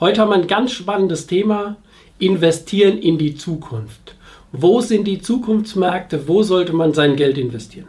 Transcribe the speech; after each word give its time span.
Heute 0.00 0.20
haben 0.20 0.30
wir 0.30 0.36
ein 0.36 0.46
ganz 0.46 0.72
spannendes 0.72 1.26
Thema, 1.26 1.76
investieren 2.18 2.98
in 2.98 3.18
die 3.18 3.34
Zukunft. 3.34 4.14
Wo 4.50 4.80
sind 4.80 5.04
die 5.04 5.20
Zukunftsmärkte? 5.20 6.26
Wo 6.28 6.42
sollte 6.42 6.72
man 6.72 6.92
sein 6.94 7.16
Geld 7.16 7.38
investieren? 7.38 7.88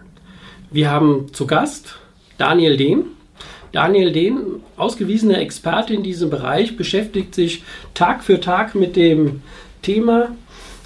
Wir 0.70 0.92
haben 0.92 1.28
zu 1.34 1.48
Gast 1.48 1.96
Daniel 2.38 2.78
Dehn. 2.78 3.06
Daniel 3.72 4.12
Dehn, 4.12 4.38
ausgewiesener 4.78 5.40
Experte 5.40 5.94
in 5.94 6.04
diesem 6.04 6.30
Bereich, 6.30 6.78
beschäftigt 6.78 7.34
sich 7.34 7.64
Tag 7.94 8.24
für 8.24 8.40
Tag 8.40 8.76
mit 8.76 8.96
dem 8.96 9.42
Thema. 9.82 10.30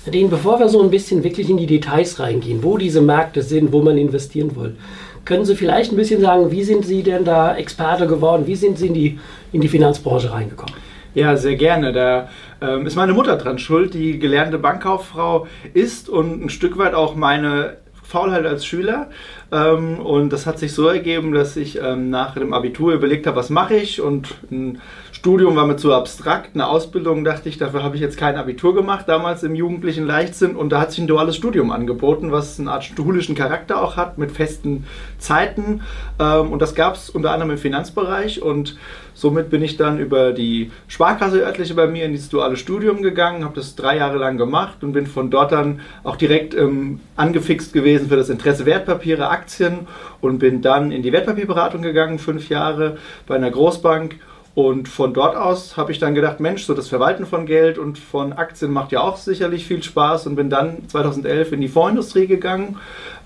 Den, 0.05 0.29
bevor 0.29 0.59
wir 0.59 0.69
so 0.69 0.81
ein 0.81 0.89
bisschen 0.89 1.23
wirklich 1.23 1.49
in 1.49 1.57
die 1.57 1.65
Details 1.65 2.19
reingehen, 2.19 2.63
wo 2.63 2.77
diese 2.77 3.01
Märkte 3.01 3.41
sind, 3.41 3.73
wo 3.73 3.81
man 3.81 3.97
investieren 3.97 4.55
will, 4.55 4.77
können 5.25 5.43
Sie 5.43 5.55
vielleicht 5.55 5.91
ein 5.91 5.97
bisschen 5.97 6.21
sagen, 6.21 6.51
wie 6.51 6.63
sind 6.63 6.85
Sie 6.85 7.03
denn 7.03 7.25
da 7.25 7.55
Experte 7.57 8.07
geworden? 8.07 8.47
Wie 8.47 8.55
sind 8.55 8.77
Sie 8.77 8.87
in 8.87 8.93
die, 8.93 9.19
in 9.51 9.59
die 9.59 9.67
Finanzbranche 9.67 10.31
reingekommen? 10.31 10.73
Ja, 11.17 11.35
sehr 11.35 11.55
gerne. 11.55 11.93
Da 11.93 12.29
ähm, 12.61 12.85
ist 12.85 12.95
meine 12.95 13.11
Mutter 13.11 13.37
dran 13.37 13.57
schuld, 13.57 13.95
die 13.95 14.19
gelernte 14.19 14.59
Bankkauffrau 14.59 15.47
ist 15.73 16.09
und 16.09 16.45
ein 16.45 16.49
Stück 16.51 16.77
weit 16.77 16.93
auch 16.93 17.15
meine 17.15 17.77
Faulheit 18.03 18.45
als 18.45 18.67
Schüler. 18.67 19.09
Ähm, 19.51 19.97
und 19.99 20.31
das 20.31 20.45
hat 20.45 20.59
sich 20.59 20.73
so 20.73 20.87
ergeben, 20.87 21.31
dass 21.31 21.57
ich 21.57 21.81
ähm, 21.81 22.11
nach 22.11 22.35
dem 22.35 22.53
Abitur 22.53 22.93
überlegt 22.93 23.25
habe, 23.25 23.35
was 23.35 23.49
mache 23.49 23.73
ich 23.73 23.99
und 23.99 24.35
ein 24.51 24.79
Studium 25.17 25.55
war 25.55 25.65
mir 25.65 25.77
zu 25.77 25.95
abstrakt. 25.95 26.51
Eine 26.53 26.67
Ausbildung 26.67 27.23
dachte 27.23 27.49
ich, 27.49 27.57
dafür 27.57 27.81
habe 27.81 27.95
ich 27.95 28.01
jetzt 28.03 28.19
kein 28.19 28.35
Abitur 28.35 28.75
gemacht, 28.75 29.05
damals 29.07 29.41
im 29.41 29.55
jugendlichen 29.55 30.05
Leichtsinn. 30.05 30.55
Und 30.55 30.69
da 30.69 30.79
hat 30.79 30.91
sich 30.91 30.99
ein 30.99 31.07
duales 31.07 31.35
Studium 31.35 31.71
angeboten, 31.71 32.31
was 32.31 32.59
eine 32.59 32.71
Art 32.71 32.83
schulischen 32.83 33.33
Charakter 33.33 33.81
auch 33.81 33.97
hat, 33.97 34.19
mit 34.19 34.31
festen 34.31 34.85
Zeiten. 35.17 35.81
Ähm, 36.19 36.51
und 36.51 36.61
das 36.61 36.75
gab 36.75 36.93
es 36.93 37.09
unter 37.09 37.31
anderem 37.31 37.49
im 37.49 37.57
Finanzbereich. 37.57 38.43
Und 38.43 38.77
somit 39.15 39.49
bin 39.49 39.63
ich 39.63 39.75
dann 39.75 39.97
über 39.97 40.33
die 40.33 40.71
Sparkasse 40.87 41.39
örtliche 41.39 41.73
bei 41.73 41.87
mir 41.87 42.05
in 42.05 42.11
dieses 42.11 42.29
duale 42.29 42.55
Studium 42.55 43.01
gegangen, 43.01 43.43
habe 43.43 43.55
das 43.55 43.75
drei 43.75 43.97
Jahre 43.97 44.19
lang 44.19 44.37
gemacht 44.37 44.83
und 44.83 44.91
bin 44.91 45.07
von 45.07 45.31
dort 45.31 45.51
dann 45.51 45.79
auch 46.03 46.17
direkt 46.17 46.53
ähm, 46.53 46.99
angefixt 47.15 47.73
gewesen 47.73 48.09
für 48.09 48.17
das 48.17 48.29
Interesse 48.29 48.67
Wertpapiere, 48.67 49.29
Aktien 49.29 49.87
und 50.21 50.37
bin 50.37 50.61
dann 50.61 50.91
in 50.91 51.01
die 51.01 51.11
Wertpapierberatung 51.11 51.81
gegangen, 51.81 52.19
fünf 52.19 52.49
Jahre 52.49 52.97
bei 53.25 53.33
einer 53.33 53.49
Großbank 53.49 54.17
und 54.57 54.87
von 54.87 55.13
dort 55.13 55.35
aus 55.35 55.77
habe 55.77 55.91
ich 55.91 55.99
dann 55.99 56.15
gedacht, 56.15 56.39
Mensch, 56.39 56.63
so 56.63 56.73
das 56.73 56.87
Verwalten 56.87 57.27
von 57.27 57.45
Geld 57.45 57.77
und 57.77 57.99
von 57.99 58.33
Aktien 58.33 58.71
macht 58.71 58.91
ja 58.91 59.01
auch 59.01 59.17
sicherlich 59.17 59.67
viel 59.67 59.83
Spaß 59.83 60.25
und 60.25 60.35
bin 60.35 60.49
dann 60.49 60.89
2011 60.89 61.51
in 61.51 61.61
die 61.61 61.67
Fondsindustrie 61.67 62.25
gegangen, 62.25 62.77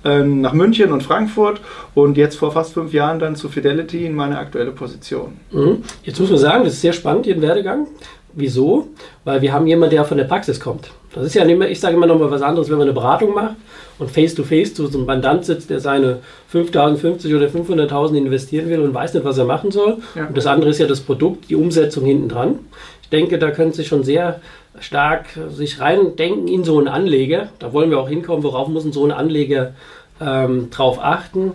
äh, 0.03 0.23
nach 0.23 0.51
München 0.51 0.91
und 0.91 1.03
Frankfurt 1.03 1.61
und 1.95 2.17
jetzt 2.17 2.35
vor 2.35 2.51
fast 2.51 2.73
fünf 2.73 2.91
Jahren 2.91 3.19
dann 3.19 3.37
zu 3.37 3.47
Fidelity 3.47 4.05
in 4.05 4.13
meine 4.13 4.39
aktuelle 4.39 4.71
Position. 4.71 5.37
Mhm. 5.51 5.83
Jetzt 6.03 6.19
muss 6.19 6.31
man 6.31 6.39
sagen, 6.39 6.65
das 6.65 6.73
ist 6.73 6.81
sehr 6.81 6.91
spannend, 6.91 7.25
Ihren 7.25 7.41
Werdegang. 7.41 7.87
Wieso? 8.33 8.87
Weil 9.23 9.41
wir 9.41 9.53
haben 9.53 9.67
jemanden, 9.67 9.95
der 9.95 10.05
von 10.05 10.17
der 10.17 10.25
Praxis 10.25 10.59
kommt. 10.59 10.91
Das 11.13 11.25
ist 11.25 11.33
ja 11.33 11.43
nicht 11.43 11.59
mehr, 11.59 11.69
ich 11.69 11.79
sage 11.79 11.95
immer 11.95 12.05
noch 12.05 12.17
mal 12.17 12.31
was 12.31 12.41
anderes, 12.41 12.69
wenn 12.69 12.77
man 12.77 12.87
eine 12.87 12.93
Beratung 12.93 13.33
macht 13.33 13.55
und 13.99 14.09
face-to-face 14.09 14.73
zu 14.73 14.87
so 14.87 14.97
einem 14.97 15.07
Mandant 15.07 15.45
sitzt, 15.45 15.69
der 15.69 15.79
seine 15.79 16.19
5.050 16.53 17.35
oder 17.35 17.47
500.000 17.47 18.15
investieren 18.15 18.69
will 18.69 18.79
und 18.79 18.93
weiß 18.93 19.13
nicht, 19.13 19.25
was 19.25 19.37
er 19.37 19.45
machen 19.45 19.71
soll. 19.71 19.97
Ja. 20.15 20.27
Und 20.27 20.37
das 20.37 20.47
andere 20.47 20.69
ist 20.69 20.79
ja 20.79 20.87
das 20.87 21.01
Produkt, 21.01 21.49
die 21.49 21.55
Umsetzung 21.55 22.05
hinten 22.05 22.29
dran. 22.29 22.59
Ich 23.03 23.09
denke, 23.09 23.37
da 23.39 23.51
können 23.51 23.73
Sie 23.73 23.83
schon 23.83 24.03
sehr 24.03 24.39
stark 24.79 25.25
sich 25.49 25.81
reindenken 25.81 26.47
in 26.47 26.63
so 26.63 26.77
einen 26.77 26.87
Anleger. 26.87 27.49
Da 27.59 27.73
wollen 27.73 27.89
wir 27.89 27.99
auch 27.99 28.07
hinkommen, 28.07 28.43
worauf 28.43 28.69
muss 28.69 28.83
so 28.83 29.05
ein 29.05 29.11
Anleger 29.11 29.73
ähm, 30.21 30.69
drauf 30.69 30.99
achten. 31.03 31.51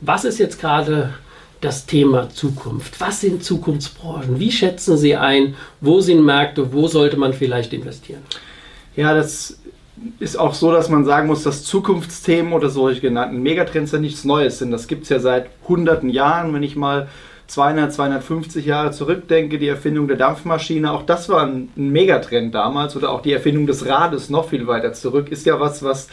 Was 0.00 0.24
ist 0.24 0.38
jetzt 0.38 0.60
gerade 0.60 1.10
das 1.60 1.86
Thema 1.86 2.30
Zukunft? 2.30 3.00
Was 3.00 3.20
sind 3.20 3.44
Zukunftsbranchen? 3.44 4.38
Wie 4.38 4.50
schätzen 4.50 4.96
Sie 4.96 5.16
ein? 5.16 5.54
Wo 5.80 6.00
sind 6.00 6.24
Märkte? 6.24 6.72
Wo 6.72 6.88
sollte 6.88 7.16
man 7.16 7.32
vielleicht 7.32 7.72
investieren? 7.72 8.22
Ja, 8.96 9.14
das 9.14 9.58
ist 10.18 10.38
auch 10.38 10.54
so, 10.54 10.72
dass 10.72 10.88
man 10.88 11.04
sagen 11.04 11.26
muss, 11.26 11.42
dass 11.42 11.64
Zukunftsthemen 11.64 12.52
oder 12.52 12.70
solche 12.70 13.00
genannten 13.00 13.42
Megatrends 13.42 13.92
ja 13.92 13.98
nichts 13.98 14.24
Neues 14.24 14.58
sind. 14.58 14.70
Das 14.70 14.86
gibt 14.86 15.04
es 15.04 15.08
ja 15.10 15.20
seit 15.20 15.50
hunderten 15.68 16.08
Jahren. 16.08 16.54
Wenn 16.54 16.62
ich 16.62 16.76
mal 16.76 17.08
200, 17.50 17.92
250 17.92 18.64
Jahre 18.64 18.92
zurückdenke, 18.92 19.58
die 19.58 19.66
Erfindung 19.66 20.06
der 20.06 20.16
Dampfmaschine, 20.16 20.92
auch 20.92 21.02
das 21.02 21.28
war 21.28 21.42
ein, 21.42 21.68
Megatrend 21.74 22.54
damals 22.54 22.96
oder 22.96 23.10
auch 23.10 23.22
die 23.22 23.32
Erfindung 23.32 23.66
des 23.66 23.86
Rades 23.86 24.30
noch 24.30 24.50
viel 24.50 24.68
weiter 24.68 24.92
zurück, 24.92 25.32
ist 25.32 25.46
ja 25.46 25.58
was, 25.58 25.82
was 25.82 26.08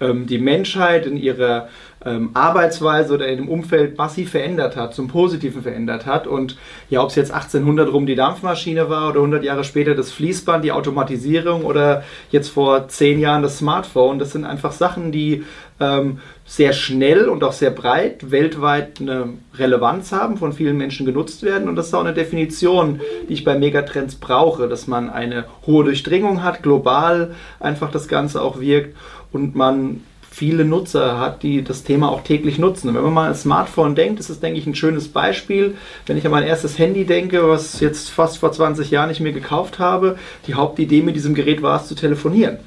ähm, 0.00 0.26
die 0.26 0.36
Menschheit 0.36 1.06
in 1.06 1.16
ihrer 1.16 1.68
ähm, 2.04 2.30
Arbeitsweise 2.34 3.14
oder 3.14 3.26
in 3.28 3.38
dem 3.38 3.48
Umfeld 3.48 3.96
massiv 3.96 4.32
verändert 4.32 4.76
hat, 4.76 4.94
zum 4.94 5.08
Positiven 5.08 5.62
verändert 5.62 6.04
hat. 6.04 6.26
Und 6.26 6.58
ja, 6.90 7.02
ob 7.02 7.08
es 7.08 7.14
jetzt 7.14 7.32
1800 7.32 7.90
rum 7.90 8.04
die 8.04 8.14
Dampfmaschine 8.14 8.90
war 8.90 9.08
oder 9.08 9.20
100 9.20 9.44
Jahre 9.44 9.64
später 9.64 9.94
das 9.94 10.12
Fließband, 10.12 10.62
die 10.62 10.72
Automatisierung 10.72 11.64
oder 11.64 12.04
jetzt 12.30 12.50
vor 12.50 12.88
10 12.88 13.18
Jahren 13.18 13.42
das 13.42 13.56
Smartphone, 13.56 14.18
das 14.18 14.32
sind 14.32 14.44
einfach 14.44 14.72
Sachen, 14.72 15.10
die 15.10 15.44
ähm, 15.80 16.18
sehr 16.52 16.74
schnell 16.74 17.30
und 17.30 17.44
auch 17.44 17.54
sehr 17.54 17.70
breit 17.70 18.30
weltweit 18.30 19.00
eine 19.00 19.38
Relevanz 19.54 20.12
haben, 20.12 20.36
von 20.36 20.52
vielen 20.52 20.76
Menschen 20.76 21.06
genutzt 21.06 21.42
werden. 21.42 21.66
Und 21.66 21.76
das 21.76 21.86
ist 21.86 21.94
auch 21.94 22.00
eine 22.04 22.12
Definition, 22.12 23.00
die 23.26 23.32
ich 23.32 23.44
bei 23.44 23.58
Megatrends 23.58 24.16
brauche, 24.16 24.68
dass 24.68 24.86
man 24.86 25.08
eine 25.08 25.46
hohe 25.66 25.84
Durchdringung 25.84 26.42
hat, 26.42 26.62
global 26.62 27.34
einfach 27.58 27.90
das 27.90 28.06
Ganze 28.06 28.42
auch 28.42 28.60
wirkt 28.60 28.94
und 29.32 29.54
man 29.54 30.02
viele 30.30 30.66
Nutzer 30.66 31.18
hat, 31.18 31.42
die 31.42 31.64
das 31.64 31.84
Thema 31.84 32.10
auch 32.10 32.22
täglich 32.22 32.58
nutzen. 32.58 32.88
Und 32.88 32.96
wenn 32.96 33.04
man 33.04 33.14
mal 33.14 33.28
an 33.28 33.34
Smartphone 33.34 33.94
denkt, 33.94 34.20
ist 34.20 34.28
das, 34.28 34.40
denke 34.40 34.58
ich, 34.58 34.66
ein 34.66 34.74
schönes 34.74 35.08
Beispiel. 35.08 35.76
Wenn 36.04 36.18
ich 36.18 36.26
an 36.26 36.32
mein 36.32 36.44
erstes 36.44 36.78
Handy 36.78 37.06
denke, 37.06 37.48
was 37.48 37.80
jetzt 37.80 38.10
fast 38.10 38.36
vor 38.36 38.52
20 38.52 38.90
Jahren 38.90 39.08
ich 39.08 39.20
mir 39.20 39.32
gekauft 39.32 39.78
habe, 39.78 40.18
die 40.46 40.52
Hauptidee 40.52 41.00
mit 41.00 41.16
diesem 41.16 41.34
Gerät 41.34 41.62
war 41.62 41.80
es 41.80 41.86
zu 41.86 41.94
telefonieren. 41.94 42.58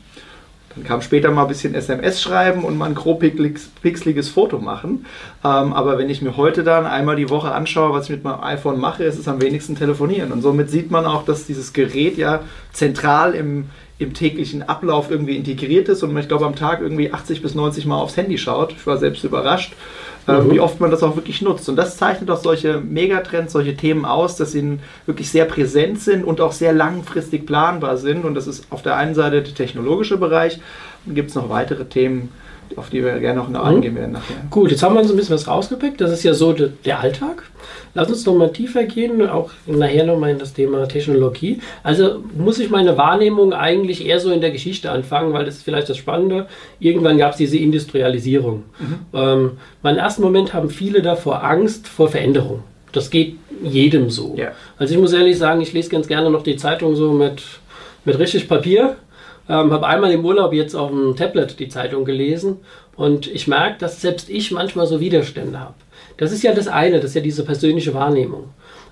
Dann 0.75 0.84
kam 0.84 1.02
später 1.02 1.31
mal 1.31 1.44
ein 1.44 1.47
bisschen 1.47 1.74
SMS 1.74 2.22
schreiben 2.22 2.63
und 2.63 2.78
mal 2.78 2.86
ein 2.86 2.96
grob 2.96 3.24
pixeliges 3.81 4.30
Foto 4.30 4.59
machen. 4.59 5.06
Ähm, 5.44 5.74
aber 5.74 5.97
wenn 5.97 6.09
ich 6.09 6.22
mir 6.22 6.36
heute 6.38 6.63
dann 6.63 6.86
einmal 6.86 7.16
die 7.16 7.30
Woche 7.30 7.52
anschaue, 7.52 7.94
was 7.94 8.06
ich 8.06 8.12
mit 8.12 8.24
meinem 8.24 8.44
iPhone 8.44 8.80
mache, 8.80 9.03
ist 9.03 9.18
es 9.18 9.28
am 9.28 9.41
wenigsten 9.41 9.75
telefonieren. 9.75 10.31
Und 10.31 10.41
somit 10.41 10.69
sieht 10.69 10.91
man 10.91 11.06
auch, 11.06 11.24
dass 11.24 11.46
dieses 11.46 11.74
Gerät 11.74 12.18
ja 12.18 12.41
zentral 12.74 13.34
im, 13.34 13.69
im 13.97 14.13
täglichen 14.13 14.63
Ablauf 14.63 15.09
irgendwie 15.09 15.38
integriert 15.38 15.88
ist 15.88 16.04
und 16.04 16.13
man, 16.13 16.24
ich 16.24 16.27
glaube, 16.27 16.45
am 16.45 16.56
Tag 16.56 16.81
irgendwie 16.81 17.13
80 17.13 17.42
bis 17.42 17.56
90 17.56 17.86
Mal 17.86 17.98
aufs 17.98 18.18
Handy 18.18 18.38
schaut. 18.38 18.74
Ich 18.74 18.86
war 18.86 18.98
selbst 18.98 19.24
überrascht, 19.24 19.74
mhm. 20.27 20.51
wie 20.51 20.60
oft 20.60 20.80
man 20.80 20.92
das 20.92 21.04
auch 21.04 21.16
wirklich 21.16 21.42
nutzt. 21.42 21.69
Und 21.69 21.75
das 21.75 21.98
zeichnet 21.98 22.30
auch 22.30 22.42
solche 22.42 22.80
Megatrends, 22.80 23.54
solche 23.54 23.75
Themen 23.75 24.06
aus, 24.06 24.38
dass 24.38 24.51
sie 24.51 24.80
wirklich 25.06 25.30
sehr 25.30 25.45
präsent 25.45 26.01
sind 26.01 26.24
und 26.24 26.42
auch 26.42 26.51
sehr 26.51 26.74
langfristig 26.74 27.45
planbar 27.45 27.98
sind. 27.98 28.25
Und 28.25 28.36
das 28.36 28.48
ist 28.48 28.68
auf 28.72 28.81
der 28.81 28.95
einen 28.95 29.16
Seite 29.16 29.42
der 29.42 29.54
technologische 29.54 30.18
Bereich. 30.18 30.60
Dann 31.06 31.16
gibt 31.16 31.30
es 31.30 31.36
noch 31.36 31.50
weitere 31.50 31.86
Themen, 31.86 32.31
auf 32.75 32.89
die 32.89 33.03
wir 33.03 33.19
gerne 33.19 33.39
noch 33.39 33.50
mhm. 33.50 33.56
eingehen 33.56 33.95
werden 33.95 34.13
nachher. 34.13 34.35
Gut, 34.50 34.71
jetzt 34.71 34.83
haben 34.83 34.95
wir 34.95 35.01
uns 35.01 35.12
ein 35.12 35.17
bisschen 35.17 35.35
was 35.35 35.47
rausgepickt. 35.47 36.01
Das 36.01 36.12
ist 36.12 36.23
ja 36.23 36.33
so 36.33 36.53
der 36.53 37.00
Alltag. 37.00 37.44
Lass 37.94 38.09
uns 38.09 38.25
noch 38.25 38.35
mal 38.35 38.51
tiefer 38.51 38.83
gehen, 38.83 39.27
auch 39.29 39.51
nachher 39.65 40.06
noch 40.06 40.19
mal 40.19 40.29
in 40.29 40.38
das 40.38 40.53
Thema 40.53 40.85
Technologie. 40.88 41.62
Also 41.81 42.23
muss 42.38 42.59
ich 42.59 42.69
meine 42.69 42.97
Wahrnehmung 42.97 43.53
eigentlich 43.53 44.06
eher 44.06 44.19
so 44.19 44.31
in 44.31 44.41
der 44.41 44.51
Geschichte 44.51 44.91
anfangen, 44.91 45.31
weil 45.33 45.45
das 45.45 45.56
ist 45.56 45.63
vielleicht 45.63 45.89
das 45.89 45.97
Spannende. 45.97 46.47
Irgendwann 46.79 47.17
gab 47.17 47.31
es 47.31 47.38
diese 47.38 47.57
Industrialisierung. 47.57 48.63
Mhm. 48.79 49.00
Ähm, 49.13 49.51
ersten 49.83 50.21
Moment 50.21 50.53
haben 50.53 50.69
viele 50.69 51.01
davor 51.01 51.44
Angst 51.44 51.88
vor 51.88 52.09
Veränderung. 52.09 52.63
Das 52.91 53.09
geht 53.09 53.38
jedem 53.63 54.09
so. 54.09 54.35
Ja. 54.38 54.51
Also 54.77 54.94
ich 54.94 55.00
muss 55.00 55.13
ehrlich 55.13 55.38
sagen, 55.38 55.61
ich 55.61 55.73
lese 55.73 55.89
ganz 55.89 56.07
gerne 56.07 56.29
noch 56.29 56.44
die 56.44 56.57
Zeitung 56.57 56.95
so 56.95 57.13
mit, 57.13 57.44
mit 58.03 58.19
richtig 58.19 58.47
Papier 58.47 58.97
ähm, 59.50 59.71
habe 59.71 59.88
einmal 59.88 60.12
im 60.12 60.25
Urlaub 60.25 60.53
jetzt 60.53 60.75
auf 60.75 60.89
dem 60.89 61.15
Tablet 61.15 61.59
die 61.59 61.69
Zeitung 61.69 62.06
gelesen 62.06 62.57
und 62.95 63.27
ich 63.27 63.47
merke, 63.47 63.80
dass 63.80 64.01
selbst 64.01 64.30
ich 64.30 64.51
manchmal 64.51 64.88
so 64.88 65.00
Widerstände 65.00 65.59
habe. 65.59 65.75
Das 66.18 66.31
ist 66.31 66.44
ja 66.44 66.53
das 66.53 66.68
eine, 66.68 66.97
das 66.97 67.12
ist 67.12 67.15
ja 67.15 67.21
diese 67.21 67.44
persönliche 67.44 67.94
Wahrnehmung. 67.94 68.45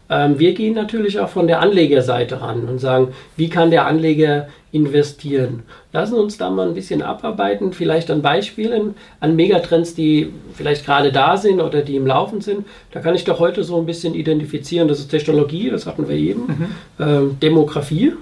Ähm, 0.10 0.38
wir 0.38 0.54
gehen 0.54 0.74
natürlich 0.74 1.20
auch 1.20 1.30
von 1.30 1.48
der 1.48 1.62
Anlegerseite 1.62 2.42
ran 2.42 2.68
und 2.68 2.80
sagen, 2.80 3.14
wie 3.38 3.50
kann 3.50 3.72
der 3.72 3.88
Anleger 3.88 4.48
investieren? 4.72 5.64
Lassen 5.94 6.16
uns 6.16 6.38
da 6.38 6.50
mal 6.50 6.68
ein 6.68 6.74
bisschen 6.74 7.02
abarbeiten, 7.02 7.72
vielleicht 7.72 8.12
an 8.12 8.22
Beispielen, 8.22 8.96
an 9.22 9.36
Megatrends, 9.36 9.96
die 9.96 10.34
vielleicht 10.54 10.86
gerade 10.86 11.12
da 11.12 11.38
sind 11.38 11.62
oder 11.62 11.82
die 11.82 11.96
im 11.96 12.08
Laufen 12.08 12.42
sind. 12.42 12.66
Da 12.92 13.00
kann 13.00 13.16
ich 13.16 13.24
doch 13.24 13.40
heute 13.40 13.64
so 13.64 13.78
ein 13.78 13.86
bisschen 13.86 14.14
identifizieren. 14.14 14.88
Das 14.88 15.00
ist 15.00 15.10
Technologie, 15.10 15.70
das 15.70 15.86
hatten 15.86 16.08
wir 16.10 16.16
eben, 16.16 16.42
mhm. 16.48 16.68
ähm, 17.00 17.38
Demografie. 17.42 18.14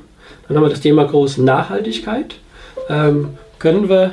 Dann 0.51 0.57
haben 0.57 0.65
wir 0.65 0.71
das 0.71 0.81
Thema 0.81 1.05
große 1.05 1.41
Nachhaltigkeit. 1.41 2.35
Ähm, 2.89 3.37
können, 3.57 3.87
wir, 3.87 4.11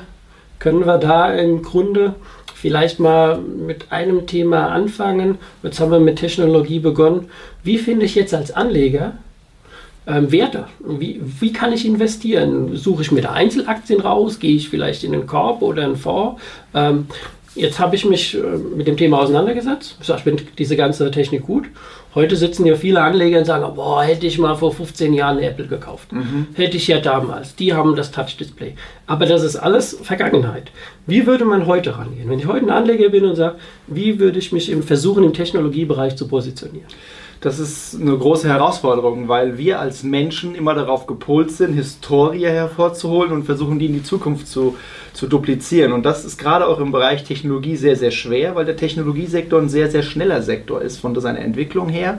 können 0.61 0.87
wir 0.87 0.99
da 0.99 1.33
im 1.33 1.63
Grunde 1.63 2.15
vielleicht 2.55 3.01
mal 3.01 3.39
mit 3.39 3.91
einem 3.91 4.29
Thema 4.29 4.69
anfangen. 4.69 5.39
Jetzt 5.65 5.81
haben 5.81 5.91
wir 5.91 5.99
mit 5.99 6.21
Technologie 6.21 6.79
begonnen. 6.79 7.29
Wie 7.65 7.77
finde 7.77 8.07
ich 8.07 8.15
jetzt 8.15 8.35
als 8.35 8.53
Anleger 8.53 9.15
ähm, 10.07 10.31
Werte? 10.31 10.67
Wie, 10.79 11.21
wie 11.41 11.53
kann 11.53 11.73
ich 11.73 11.85
investieren? 11.85 12.77
Suche 12.77 13.03
ich 13.03 13.11
mir 13.11 13.23
da 13.23 13.33
Einzelaktien 13.33 14.01
raus? 14.01 14.39
Gehe 14.39 14.55
ich 14.55 14.69
vielleicht 14.69 15.03
in 15.03 15.15
einen 15.15 15.27
Korb 15.27 15.61
oder 15.61 15.83
einen 15.83 15.97
Fonds? 15.97 16.41
Ähm, 16.73 17.09
jetzt 17.55 17.79
habe 17.79 17.97
ich 17.97 18.05
mich 18.05 18.35
äh, 18.35 18.41
mit 18.77 18.87
dem 18.87 18.97
Thema 18.97 19.21
auseinandergesetzt. 19.21 19.97
Ich 20.01 20.23
finde 20.23 20.45
diese 20.59 20.77
ganze 20.77 21.11
Technik 21.11 21.43
gut. 21.43 21.67
Heute 22.15 22.37
sitzen 22.37 22.67
ja 22.67 22.75
viele 22.75 23.03
Anleger 23.03 23.39
und 23.39 23.45
sagen, 23.45 23.75
boah, 23.75 24.03
hätte 24.03 24.27
ich 24.27 24.39
mal 24.39 24.55
vor 24.57 24.73
15 24.73 25.13
Jahren 25.13 25.39
Apple 25.39 25.67
gekauft. 25.67 26.13
Mhm. 26.13 26.49
Hätte 26.55 26.77
ich 26.77 26.89
ja 26.89 27.01
damals. 27.01 27.55
Die 27.55 27.75
haben 27.75 27.95
das 27.97 28.11
Touch-Display. 28.11 28.75
Aber 29.07 29.27
das 29.27 29.43
ist 29.43 29.57
alles 29.57 29.99
Vergangenheit. 30.03 30.71
Wie 31.07 31.27
würde 31.27 31.45
man 31.45 31.67
heute 31.67 31.99
rangehen? 31.99 32.29
Wenn 32.29 32.39
ich 32.39 32.47
heute 32.47 32.67
ein 32.67 32.71
Anleger 32.71 33.11
bin 33.11 33.25
und 33.25 33.37
sage, 33.37 33.57
wie 33.87 34.19
würde 34.19 34.39
ich 34.39 34.53
mich 34.53 34.71
im 34.71 34.83
versuchen, 34.83 35.25
im 35.25 35.33
Technologiebereich 35.33 36.17
zu 36.17 36.29
positionieren? 36.29 36.89
Das 37.41 37.61
ist 37.61 37.95
eine 38.01 38.19
große 38.19 38.49
Herausforderung, 38.49 39.29
weil 39.29 39.59
wir 39.59 39.79
als 39.79 40.03
Menschen 40.03 40.57
immer 40.57 40.75
darauf 40.75 41.07
gepolt 41.07 41.53
sind, 41.53 41.73
Historie 41.73 42.47
hervorzuholen 42.47 43.31
und 43.31 43.45
versuchen, 43.45 43.79
die 43.79 43.87
in 43.87 43.93
die 43.93 44.03
Zukunft 44.03 44.49
zu, 44.49 44.77
zu 45.13 45.29
duplizieren. 45.29 45.93
Und 45.93 46.05
das 46.05 46.25
ist 46.25 46.37
gerade 46.37 46.67
auch 46.67 46.81
im 46.81 46.91
Bereich 46.91 47.23
Technologie 47.23 47.77
sehr, 47.77 47.95
sehr 47.95 48.11
schwer, 48.11 48.57
weil 48.57 48.65
der 48.65 48.77
Technologiesektor 48.77 49.61
ein 49.61 49.69
sehr, 49.69 49.89
sehr 49.89 50.03
schneller 50.03 50.43
Sektor 50.43 50.83
ist 50.83 50.99
von 50.99 51.15
seiner 51.21 51.39
Entwicklung 51.39 51.89
her. 51.89 52.19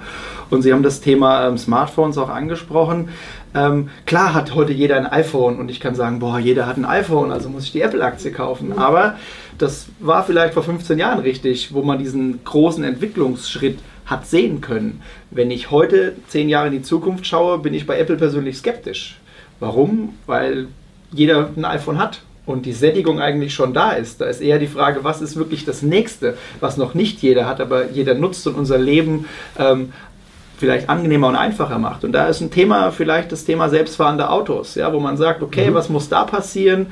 Und 0.49 0.61
Sie 0.61 0.71
haben 0.71 0.83
das 0.83 1.01
Thema 1.01 1.47
ähm, 1.47 1.57
Smartphones 1.57 2.17
auch 2.17 2.29
angesprochen. 2.29 3.09
Ähm, 3.53 3.89
klar 4.05 4.33
hat 4.33 4.55
heute 4.55 4.71
jeder 4.71 4.95
ein 4.95 5.05
iPhone 5.07 5.59
und 5.59 5.69
ich 5.69 5.81
kann 5.81 5.95
sagen, 5.95 6.19
boah, 6.19 6.39
jeder 6.39 6.65
hat 6.65 6.77
ein 6.77 6.85
iPhone, 6.85 7.31
also 7.31 7.49
muss 7.49 7.65
ich 7.65 7.73
die 7.73 7.81
Apple-Aktie 7.81 8.31
kaufen. 8.31 8.77
Aber 8.77 9.15
das 9.57 9.87
war 9.99 10.23
vielleicht 10.23 10.53
vor 10.53 10.63
15 10.63 10.97
Jahren 10.97 11.19
richtig, 11.19 11.73
wo 11.73 11.81
man 11.81 11.99
diesen 11.99 12.41
großen 12.45 12.85
Entwicklungsschritt 12.85 13.79
hat 14.09 14.27
sehen 14.27 14.59
können. 14.59 15.01
Wenn 15.29 15.51
ich 15.51 15.71
heute 15.71 16.15
zehn 16.27 16.49
Jahre 16.49 16.67
in 16.67 16.73
die 16.73 16.81
Zukunft 16.81 17.27
schaue, 17.27 17.59
bin 17.59 17.73
ich 17.73 17.85
bei 17.85 17.99
Apple 17.99 18.17
persönlich 18.17 18.57
skeptisch. 18.57 19.19
Warum? 19.59 20.17
Weil 20.25 20.67
jeder 21.11 21.49
ein 21.55 21.65
iPhone 21.65 21.99
hat 21.99 22.21
und 22.45 22.65
die 22.65 22.73
Sättigung 22.73 23.19
eigentlich 23.19 23.53
schon 23.53 23.73
da 23.73 23.91
ist. 23.91 24.21
Da 24.21 24.25
ist 24.25 24.41
eher 24.41 24.57
die 24.57 24.67
Frage, 24.67 25.03
was 25.03 25.21
ist 25.21 25.35
wirklich 25.35 25.65
das 25.65 25.83
Nächste, 25.83 26.37
was 26.59 26.77
noch 26.77 26.95
nicht 26.95 27.21
jeder 27.21 27.45
hat, 27.45 27.61
aber 27.61 27.89
jeder 27.91 28.15
nutzt 28.15 28.47
und 28.47 28.55
unser 28.55 28.79
Leben 28.79 29.25
ähm, 29.57 29.93
vielleicht 30.59 30.89
angenehmer 30.89 31.29
und 31.29 31.35
einfacher 31.35 31.79
macht. 31.79 32.03
Und 32.03 32.11
da 32.11 32.27
ist 32.27 32.41
ein 32.41 32.51
Thema 32.51 32.91
vielleicht 32.91 33.31
das 33.31 33.45
Thema 33.45 33.69
selbstfahrende 33.69 34.29
Autos, 34.29 34.75
ja, 34.75 34.91
wo 34.93 34.99
man 34.99 35.15
sagt, 35.15 35.41
okay, 35.41 35.71
mhm. 35.71 35.73
was 35.73 35.89
muss 35.89 36.09
da 36.09 36.25
passieren? 36.25 36.87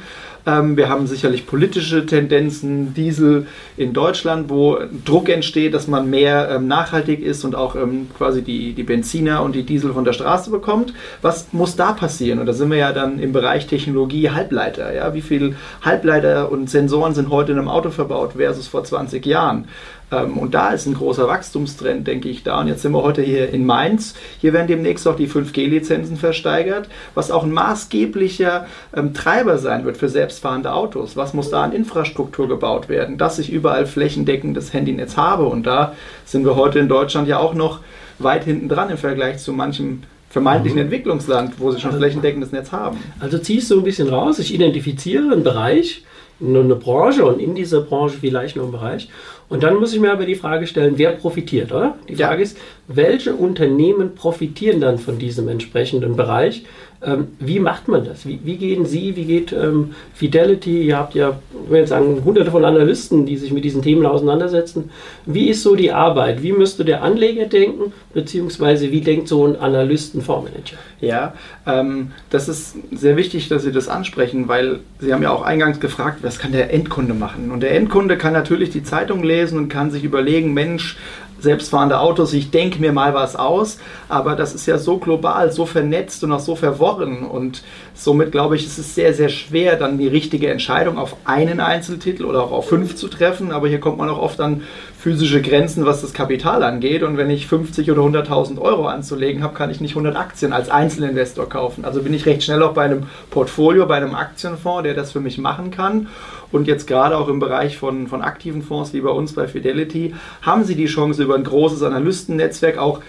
Ähm, 0.47 0.77
wir 0.77 0.87
haben 0.87 1.05
sicherlich 1.07 1.45
politische 1.45 2.05
Tendenzen, 2.05 2.93
Diesel 2.93 3.47
in 3.75 3.91
Deutschland, 3.91 4.49
wo 4.49 4.79
Druck 5.03 5.27
entsteht, 5.27 5.73
dass 5.73 5.87
man 5.87 6.09
mehr 6.09 6.49
ähm, 6.49 6.67
nachhaltig 6.67 7.21
ist 7.21 7.43
und 7.43 7.53
auch 7.53 7.75
ähm, 7.75 8.07
quasi 8.17 8.41
die, 8.41 8.71
die 8.71 8.83
Benziner 8.83 9.43
und 9.43 9.53
die 9.53 9.63
Diesel 9.63 9.91
von 9.91 10.05
der 10.05 10.13
Straße 10.13 10.49
bekommt. 10.49 10.93
Was 11.21 11.51
muss 11.51 11.75
da 11.75 11.91
passieren? 11.91 12.39
Und 12.39 12.45
da 12.45 12.53
sind 12.53 12.71
wir 12.71 12.77
ja 12.77 12.93
dann 12.93 13.19
im 13.19 13.33
Bereich 13.33 13.67
Technologie 13.67 14.29
Halbleiter. 14.29 14.93
Ja? 14.93 15.13
Wie 15.13 15.21
viele 15.21 15.55
Halbleiter 15.81 16.49
und 16.49 16.69
Sensoren 16.69 17.13
sind 17.13 17.29
heute 17.29 17.51
in 17.51 17.57
einem 17.57 17.67
Auto 17.67 17.89
verbaut 17.89 18.33
versus 18.37 18.67
vor 18.69 18.85
20 18.85 19.25
Jahren? 19.25 19.67
Ähm, 20.11 20.37
und 20.37 20.53
da 20.53 20.69
ist 20.69 20.85
ein 20.85 20.93
großer 20.93 21.27
Wachstumstrend, 21.27 22.07
denke 22.07 22.29
ich, 22.29 22.43
da. 22.43 22.61
Und 22.61 22.67
jetzt 22.67 22.81
sind 22.81 22.93
wir 22.93 23.03
heute 23.03 23.21
hier 23.21 23.49
in 23.49 23.65
Mainz. 23.65 24.15
Hier 24.39 24.53
werden 24.53 24.67
demnächst 24.67 25.07
auch 25.07 25.15
die 25.15 25.27
5G-Lizenzen 25.27 26.17
versteigert, 26.17 26.89
was 27.13 27.31
auch 27.31 27.43
ein 27.43 27.51
maßgeblicher 27.51 28.67
ähm, 28.95 29.13
Treiber 29.13 29.57
sein 29.57 29.85
wird 29.85 29.97
für 29.97 30.09
selbstfahrende 30.09 30.73
Autos. 30.73 31.17
Was 31.17 31.33
muss 31.33 31.49
da 31.49 31.63
an 31.63 31.73
Infrastruktur 31.73 32.47
gebaut 32.47 32.89
werden, 32.89 33.17
dass 33.17 33.39
ich 33.39 33.51
überall 33.51 33.85
flächendeckendes 33.85 34.73
Handynetz 34.73 35.17
habe? 35.17 35.45
Und 35.45 35.63
da 35.63 35.93
sind 36.25 36.45
wir 36.45 36.55
heute 36.55 36.79
in 36.79 36.87
Deutschland 36.87 37.27
ja 37.27 37.39
auch 37.39 37.53
noch 37.53 37.81
weit 38.19 38.45
hinten 38.45 38.69
dran 38.69 38.89
im 38.89 38.97
Vergleich 38.97 39.39
zu 39.39 39.53
manchem 39.53 40.03
vermeintlichen 40.29 40.77
mhm. 40.77 40.85
Entwicklungsland, 40.85 41.53
wo 41.57 41.71
sie 41.71 41.79
schon 41.79 41.91
also, 41.91 41.99
flächendeckendes 41.99 42.51
Netz 42.51 42.71
haben. 42.71 42.97
Also 43.19 43.37
ziehst 43.37 43.71
du 43.71 43.79
ein 43.79 43.83
bisschen 43.83 44.09
raus, 44.09 44.39
ich 44.39 44.53
identifiziere 44.53 45.31
einen 45.31 45.43
Bereich, 45.43 46.03
eine 46.39 46.75
Branche 46.75 47.25
und 47.25 47.39
in 47.39 47.55
dieser 47.55 47.81
Branche 47.81 48.17
vielleicht 48.19 48.55
nur 48.55 48.65
einen 48.65 48.71
Bereich 48.71 49.09
und 49.49 49.63
dann 49.63 49.77
muss 49.77 49.93
ich 49.93 49.99
mir 49.99 50.11
aber 50.11 50.25
die 50.25 50.35
Frage 50.35 50.67
stellen, 50.67 50.97
wer 50.97 51.11
profitiert, 51.11 51.71
oder? 51.71 51.97
Die 52.09 52.15
Frage 52.15 52.41
ja. 52.41 52.43
ist, 52.43 52.57
welche 52.87 53.33
Unternehmen 53.33 54.13
profitieren 54.13 54.81
dann 54.81 54.97
von 54.97 55.19
diesem 55.19 55.47
entsprechenden 55.47 56.17
Bereich? 56.17 56.65
Ähm, 57.03 57.27
wie 57.39 57.59
macht 57.59 57.87
man 57.87 58.05
das? 58.05 58.25
Wie, 58.25 58.39
wie, 58.43 58.57
gehen 58.57 58.85
Sie, 58.85 59.15
wie 59.15 59.25
geht 59.25 59.53
ähm, 59.53 59.93
Fidelity? 60.15 60.83
Ihr 60.83 60.97
habt 60.97 61.13
ja, 61.13 61.37
ich 61.65 61.71
will 61.71 61.85
sagen, 61.85 62.23
hunderte 62.25 62.49
von 62.49 62.65
Analysten, 62.65 63.27
die 63.27 63.37
sich 63.37 63.51
mit 63.51 63.63
diesen 63.63 63.83
Themen 63.83 64.05
auseinandersetzen. 64.05 64.89
Wie 65.25 65.49
ist 65.49 65.61
so 65.61 65.75
die 65.75 65.91
Arbeit? 65.91 66.41
Wie 66.41 66.53
müsste 66.53 66.83
der 66.85 67.03
Anleger 67.03 67.45
denken, 67.45 67.93
beziehungsweise 68.13 68.91
wie 68.91 69.01
denkt 69.01 69.27
so 69.27 69.45
ein 69.45 69.55
Analysten-Fondsmanager? 69.55 70.77
Ja, 70.99 71.35
ähm, 71.67 72.11
das 72.31 72.49
ist 72.49 72.75
sehr 72.91 73.15
wichtig, 73.15 73.47
dass 73.47 73.61
Sie 73.61 73.71
das 73.71 73.89
ansprechen, 73.89 74.47
weil 74.47 74.79
Sie 74.99 75.13
haben 75.13 75.21
ja 75.21 75.29
auch 75.29 75.43
eingangs 75.43 75.79
gefragt, 75.79 76.19
was 76.23 76.39
kann 76.39 76.51
der 76.51 76.73
Endkunde 76.73 77.13
machen? 77.13 77.51
Und 77.51 77.61
der 77.61 77.75
Endkunde 77.75 78.17
kann 78.17 78.33
natürlich 78.33 78.71
die 78.71 78.83
Zeitung 78.83 79.23
lesen 79.23 79.59
und 79.59 79.69
kann 79.69 79.91
sich 79.91 80.03
überlegen, 80.03 80.55
Mensch, 80.55 80.97
selbstfahrende 81.39 81.99
Autos, 81.99 82.33
ich 82.33 82.51
denke 82.51 82.79
mir 82.79 82.91
mal 82.91 83.13
was 83.13 83.35
aus, 83.35 83.79
aber 84.09 84.35
das 84.35 84.53
ist 84.53 84.65
ja 84.65 84.77
so 84.77 84.97
global, 84.97 85.51
so 85.51 85.65
vernetzt 85.65 86.23
und 86.23 86.31
auch 86.31 86.39
so 86.39 86.55
verworren. 86.55 87.23
Und 87.23 87.63
somit 87.93 88.31
glaube 88.31 88.55
ich, 88.55 88.65
ist 88.65 88.77
es 88.77 88.95
sehr, 88.95 89.13
sehr 89.13 89.29
schwer, 89.29 89.75
dann 89.75 89.97
die 89.97 90.07
richtige 90.07 90.49
Entscheidung 90.49 90.97
auf 90.97 91.15
einen 91.25 91.59
Einzeltitel 91.59 92.25
oder 92.25 92.43
auch 92.43 92.51
auf 92.51 92.69
fünf 92.69 92.95
zu 92.95 93.07
treffen, 93.07 93.51
aber 93.51 93.67
hier 93.67 93.79
kommt 93.79 93.97
man 93.97 94.09
auch 94.09 94.19
oft 94.19 94.39
an 94.41 94.63
physische 94.97 95.41
Grenzen, 95.41 95.85
was 95.85 96.01
das 96.01 96.13
Kapital 96.13 96.63
angeht. 96.63 97.03
Und 97.03 97.17
wenn 97.17 97.29
ich 97.29 97.47
50 97.47 97.91
oder 97.91 98.01
100.000 98.01 98.59
Euro 98.59 98.87
anzulegen 98.87 99.43
habe, 99.43 99.53
kann 99.53 99.69
ich 99.69 99.79
nicht 99.79 99.91
100 99.91 100.15
Aktien 100.15 100.53
als 100.53 100.69
Einzelinvestor 100.69 101.47
kaufen. 101.47 101.85
Also 101.85 102.01
bin 102.01 102.13
ich 102.13 102.25
recht 102.25 102.43
schnell 102.43 102.63
auch 102.63 102.73
bei 102.73 102.85
einem 102.85 103.05
Portfolio, 103.29 103.85
bei 103.85 103.97
einem 103.97 104.15
Aktienfonds, 104.15 104.83
der 104.83 104.95
das 104.95 105.11
für 105.11 105.19
mich 105.19 105.37
machen 105.37 105.71
kann 105.71 106.07
und 106.51 106.67
jetzt 106.67 106.87
gerade 106.87 107.17
auch 107.17 107.27
im 107.27 107.39
Bereich 107.39 107.77
von, 107.77 108.07
von 108.07 108.21
aktiven 108.21 108.61
Fonds 108.61 108.93
wie 108.93 109.01
bei 109.01 109.09
uns 109.09 109.33
bei 109.33 109.47
Fidelity 109.47 110.13
haben 110.41 110.63
Sie 110.63 110.75
die 110.75 110.85
Chance 110.85 111.23
über 111.23 111.35
ein 111.35 111.43
großes 111.43 111.83
Analystennetzwerk 111.83 112.77
auch 112.77 113.01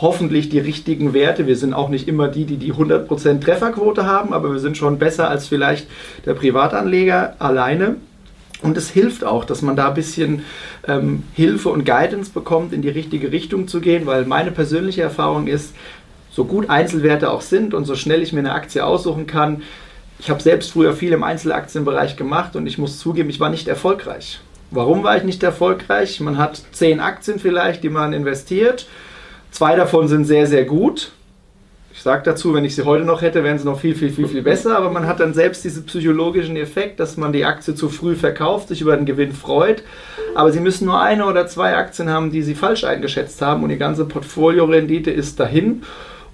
hoffentlich 0.00 0.48
die 0.48 0.60
richtigen 0.60 1.12
Werte. 1.12 1.46
Wir 1.46 1.56
sind 1.56 1.74
auch 1.74 1.88
nicht 1.88 2.08
immer 2.08 2.28
die, 2.28 2.44
die 2.44 2.56
die 2.56 2.72
100% 2.72 3.40
Trefferquote 3.40 4.06
haben, 4.06 4.32
aber 4.32 4.52
wir 4.52 4.60
sind 4.60 4.76
schon 4.76 4.98
besser 4.98 5.28
als 5.28 5.48
vielleicht 5.48 5.88
der 6.24 6.34
Privatanleger 6.34 7.34
alleine. 7.38 7.96
Und 8.60 8.76
es 8.76 8.90
hilft 8.90 9.24
auch, 9.24 9.44
dass 9.44 9.62
man 9.62 9.76
da 9.76 9.88
ein 9.88 9.94
bisschen 9.94 10.42
ähm, 10.86 11.22
Hilfe 11.34 11.68
und 11.68 11.84
Guidance 11.84 12.30
bekommt, 12.32 12.72
in 12.72 12.82
die 12.82 12.88
richtige 12.88 13.30
Richtung 13.30 13.68
zu 13.68 13.80
gehen, 13.80 14.06
weil 14.06 14.24
meine 14.24 14.50
persönliche 14.50 15.02
Erfahrung 15.02 15.46
ist, 15.46 15.74
so 16.30 16.44
gut 16.44 16.70
Einzelwerte 16.70 17.30
auch 17.30 17.40
sind 17.40 17.74
und 17.74 17.84
so 17.84 17.94
schnell 17.94 18.22
ich 18.22 18.32
mir 18.32 18.40
eine 18.40 18.52
Aktie 18.52 18.84
aussuchen 18.84 19.26
kann, 19.26 19.62
ich 20.18 20.30
habe 20.30 20.42
selbst 20.42 20.72
früher 20.72 20.94
viel 20.94 21.12
im 21.12 21.22
Einzelaktienbereich 21.22 22.16
gemacht 22.16 22.56
und 22.56 22.66
ich 22.66 22.78
muss 22.78 22.98
zugeben, 22.98 23.30
ich 23.30 23.40
war 23.40 23.50
nicht 23.50 23.68
erfolgreich. 23.68 24.40
Warum 24.70 25.02
war 25.02 25.16
ich 25.16 25.24
nicht 25.24 25.42
erfolgreich? 25.42 26.20
Man 26.20 26.36
hat 26.36 26.60
zehn 26.72 27.00
Aktien 27.00 27.38
vielleicht, 27.38 27.82
die 27.82 27.88
man 27.88 28.12
investiert. 28.12 28.86
Zwei 29.50 29.76
davon 29.76 30.08
sind 30.08 30.24
sehr, 30.24 30.46
sehr 30.46 30.64
gut. 30.64 31.12
Ich 31.98 32.02
sage 32.02 32.22
dazu, 32.22 32.54
wenn 32.54 32.64
ich 32.64 32.76
sie 32.76 32.84
heute 32.84 33.04
noch 33.04 33.22
hätte, 33.22 33.42
wären 33.42 33.58
sie 33.58 33.64
noch 33.64 33.80
viel, 33.80 33.94
viel, 33.94 34.10
viel, 34.10 34.28
viel 34.28 34.42
besser. 34.42 34.76
Aber 34.76 34.90
man 34.90 35.06
hat 35.06 35.20
dann 35.20 35.34
selbst 35.34 35.64
diesen 35.64 35.86
psychologischen 35.86 36.56
Effekt, 36.56 37.00
dass 37.00 37.16
man 37.16 37.32
die 37.32 37.44
Aktie 37.44 37.74
zu 37.74 37.88
früh 37.88 38.14
verkauft, 38.14 38.68
sich 38.68 38.82
über 38.82 38.96
den 38.96 39.06
Gewinn 39.06 39.32
freut. 39.32 39.82
Aber 40.34 40.52
sie 40.52 40.60
müssen 40.60 40.84
nur 40.84 41.00
eine 41.00 41.24
oder 41.26 41.46
zwei 41.46 41.74
Aktien 41.76 42.10
haben, 42.10 42.30
die 42.30 42.42
sie 42.42 42.54
falsch 42.54 42.84
eingeschätzt 42.84 43.40
haben 43.40 43.62
und 43.62 43.70
die 43.70 43.78
ganze 43.78 44.04
Portfoliorendite 44.04 45.10
ist 45.10 45.40
dahin. 45.40 45.82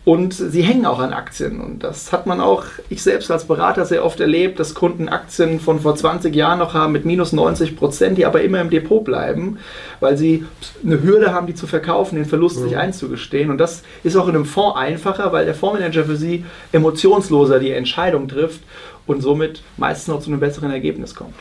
Und 0.04 0.34
sie 0.34 0.62
hängen 0.62 0.84
auch 0.84 0.98
an 0.98 1.14
Aktien. 1.14 1.60
Und 1.60 1.82
das 1.82 2.12
hat 2.12 2.26
man 2.26 2.40
auch, 2.40 2.64
ich 2.90 3.02
selbst 3.02 3.30
als 3.30 3.46
Berater 3.46 3.86
sehr 3.86 4.04
oft 4.04 4.20
erlebt, 4.20 4.60
dass 4.60 4.74
Kunden 4.74 5.08
Aktien 5.08 5.60
von 5.60 5.80
vor 5.80 5.96
20 5.96 6.34
Jahren 6.34 6.58
noch 6.58 6.74
haben 6.74 6.92
mit 6.92 7.06
minus 7.06 7.32
90 7.32 7.74
Prozent, 7.74 8.18
die 8.18 8.26
aber 8.26 8.42
immer 8.42 8.60
im 8.60 8.68
Depot 8.68 9.02
bleiben, 9.02 9.58
weil 10.00 10.18
sie 10.18 10.44
eine 10.84 11.02
Hürde 11.02 11.32
haben, 11.32 11.46
die 11.46 11.54
zu 11.54 11.66
verkaufen, 11.66 12.16
den 12.16 12.26
Verlust 12.26 12.58
mhm. 12.60 12.64
sich 12.64 12.76
einzugestehen. 12.76 13.50
Und 13.50 13.56
das 13.56 13.82
ist 14.02 14.16
auch 14.16 14.28
in 14.28 14.34
einem 14.34 14.44
Fonds 14.44 14.76
einfacher, 14.76 15.32
weil 15.32 15.46
der 15.46 15.54
Fondsmanager 15.54 16.04
für 16.04 16.16
sie 16.16 16.44
emotionsloser 16.72 17.58
die 17.58 17.70
Entscheidung 17.70 18.28
trifft 18.28 18.60
und 19.06 19.22
somit 19.22 19.62
meistens 19.78 20.08
noch 20.08 20.20
zu 20.20 20.30
einem 20.30 20.40
besseren 20.40 20.70
Ergebnis 20.70 21.14
kommt. 21.14 21.34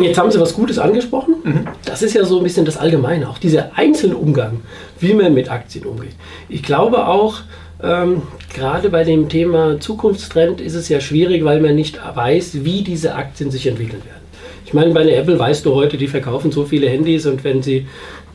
Jetzt 0.00 0.18
haben 0.18 0.30
Sie 0.30 0.40
was 0.40 0.54
Gutes 0.54 0.78
angesprochen. 0.78 1.34
Mhm. 1.44 1.68
Das 1.84 2.02
ist 2.02 2.14
ja 2.14 2.24
so 2.24 2.38
ein 2.38 2.44
bisschen 2.44 2.64
das 2.64 2.78
Allgemeine, 2.78 3.28
auch 3.28 3.38
dieser 3.38 3.76
einzelne 3.76 4.16
Umgang, 4.16 4.60
wie 5.00 5.12
man 5.12 5.34
mit 5.34 5.50
Aktien 5.50 5.84
umgeht. 5.84 6.14
Ich 6.48 6.62
glaube 6.62 7.06
auch, 7.06 7.40
ähm, 7.82 8.22
gerade 8.54 8.90
bei 8.90 9.04
dem 9.04 9.28
Thema 9.28 9.80
Zukunftstrend 9.80 10.60
ist 10.60 10.74
es 10.74 10.88
ja 10.88 11.00
schwierig, 11.00 11.44
weil 11.44 11.60
man 11.60 11.74
nicht 11.74 11.98
weiß, 12.14 12.64
wie 12.64 12.82
diese 12.82 13.14
Aktien 13.14 13.50
sich 13.50 13.66
entwickeln 13.66 14.02
werden. 14.04 14.22
Ich 14.64 14.74
meine, 14.74 14.94
bei 14.94 15.04
der 15.04 15.18
Apple 15.18 15.38
weißt 15.38 15.66
du 15.66 15.74
heute, 15.74 15.98
die 15.98 16.06
verkaufen 16.06 16.50
so 16.50 16.64
viele 16.64 16.88
Handys 16.88 17.26
und 17.26 17.44
wenn 17.44 17.62
sie 17.62 17.86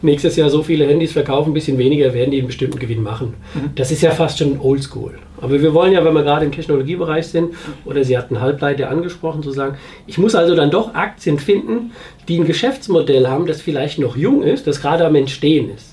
nächstes 0.01 0.35
Jahr 0.35 0.49
so 0.49 0.61
viele 0.61 0.85
Handys 0.85 1.13
verkaufen, 1.13 1.51
ein 1.51 1.53
bisschen 1.53 1.77
weniger, 1.77 2.13
werden 2.13 2.31
die 2.31 2.37
einen 2.37 2.47
bestimmten 2.47 2.79
Gewinn 2.79 3.01
machen. 3.01 3.33
Mhm. 3.53 3.71
Das 3.75 3.91
ist 3.91 4.01
ja 4.01 4.11
fast 4.11 4.37
schon 4.37 4.59
oldschool. 4.59 5.17
Aber 5.41 5.61
wir 5.61 5.73
wollen 5.73 5.93
ja, 5.93 6.03
wenn 6.03 6.13
wir 6.13 6.23
gerade 6.23 6.45
im 6.45 6.51
Technologiebereich 6.51 7.27
sind, 7.27 7.53
oder 7.85 8.03
Sie 8.03 8.17
hatten 8.17 8.39
Halbleiter 8.39 8.89
angesprochen, 8.89 9.43
zu 9.43 9.51
sagen, 9.51 9.77
ich 10.05 10.17
muss 10.17 10.35
also 10.35 10.55
dann 10.55 10.71
doch 10.71 10.93
Aktien 10.95 11.39
finden, 11.39 11.91
die 12.27 12.39
ein 12.39 12.45
Geschäftsmodell 12.45 13.27
haben, 13.27 13.45
das 13.45 13.61
vielleicht 13.61 13.99
noch 13.99 14.15
jung 14.15 14.43
ist, 14.43 14.67
das 14.67 14.81
gerade 14.81 15.05
am 15.05 15.15
Entstehen 15.15 15.69
ist. 15.75 15.86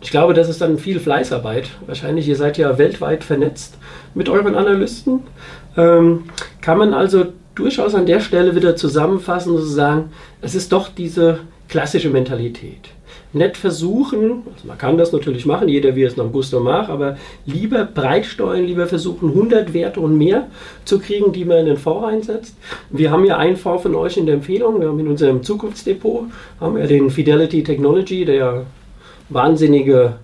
Ich 0.00 0.10
glaube, 0.10 0.34
das 0.34 0.48
ist 0.48 0.60
dann 0.60 0.78
viel 0.78 1.00
Fleißarbeit. 1.00 1.70
Wahrscheinlich, 1.86 2.28
ihr 2.28 2.36
seid 2.36 2.58
ja 2.58 2.78
weltweit 2.78 3.24
vernetzt 3.24 3.78
mit 4.14 4.28
euren 4.28 4.54
Analysten. 4.54 5.20
Ähm, 5.76 6.24
kann 6.60 6.78
man 6.78 6.94
also 6.94 7.26
durchaus 7.54 7.94
an 7.94 8.06
der 8.06 8.20
Stelle 8.20 8.54
wieder 8.54 8.76
zusammenfassen 8.76 9.54
und 9.54 9.62
sagen, 9.62 10.10
es 10.42 10.54
ist 10.54 10.72
doch 10.72 10.88
diese 10.88 11.40
klassische 11.68 12.10
Mentalität 12.10 12.90
nicht 13.36 13.56
versuchen, 13.56 14.42
also 14.52 14.66
man 14.66 14.78
kann 14.78 14.98
das 14.98 15.12
natürlich 15.12 15.46
machen, 15.46 15.68
jeder 15.68 15.94
wie 15.94 16.04
es 16.04 16.16
nach 16.16 16.30
Gusto 16.32 16.60
macht, 16.60 16.90
aber 16.90 17.16
lieber 17.44 17.84
breitsteuern, 17.84 18.64
lieber 18.64 18.86
versuchen 18.86 19.28
100 19.28 19.74
Werte 19.74 20.00
und 20.00 20.16
mehr 20.16 20.48
zu 20.84 20.98
kriegen, 20.98 21.32
die 21.32 21.44
man 21.44 21.58
in 21.58 21.66
den 21.66 21.76
Fonds 21.76 22.06
einsetzt. 22.06 22.56
Wir 22.90 23.10
haben 23.10 23.24
ja 23.24 23.36
einen 23.36 23.56
Fonds 23.56 23.82
von 23.82 23.94
euch 23.94 24.16
in 24.16 24.26
der 24.26 24.36
Empfehlung, 24.36 24.80
wir 24.80 24.88
haben 24.88 24.98
in 24.98 25.08
unserem 25.08 25.42
Zukunftsdepot, 25.42 26.26
haben 26.60 26.76
wir 26.76 26.86
den 26.86 27.10
Fidelity 27.10 27.62
Technology, 27.62 28.24
der 28.24 28.64
wahnsinnige 29.28 30.14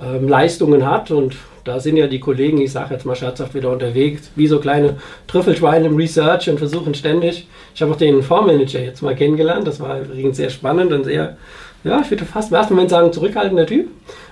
ähm, 0.00 0.28
Leistungen 0.28 0.88
hat 0.88 1.10
und 1.10 1.36
da 1.64 1.78
sind 1.78 1.96
ja 1.96 2.08
die 2.08 2.18
Kollegen, 2.18 2.60
ich 2.60 2.72
sage 2.72 2.94
jetzt 2.94 3.06
mal 3.06 3.14
scherzhaft, 3.14 3.54
wieder 3.54 3.70
unterwegs, 3.70 4.30
wie 4.34 4.48
so 4.48 4.58
kleine 4.58 4.96
Trüffelschweine 5.28 5.86
im 5.86 5.96
Research 5.96 6.50
und 6.50 6.58
versuchen 6.58 6.92
ständig. 6.94 7.46
Ich 7.74 7.82
habe 7.82 7.92
auch 7.92 7.96
den 7.96 8.22
Fondsmanager 8.22 8.80
jetzt 8.80 9.00
mal 9.00 9.14
kennengelernt, 9.14 9.66
das 9.66 9.78
war 9.78 10.00
übrigens 10.00 10.36
sehr 10.36 10.50
spannend 10.50 10.92
und 10.92 11.04
sehr 11.04 11.36
ja, 11.84 12.00
ich 12.00 12.10
würde 12.10 12.24
fast 12.24 12.50
im 12.50 12.56
ersten 12.56 12.74
Moment 12.74 12.90
sagen, 12.90 13.12
zurückhaltender 13.12 13.66
Typ. 13.66 13.88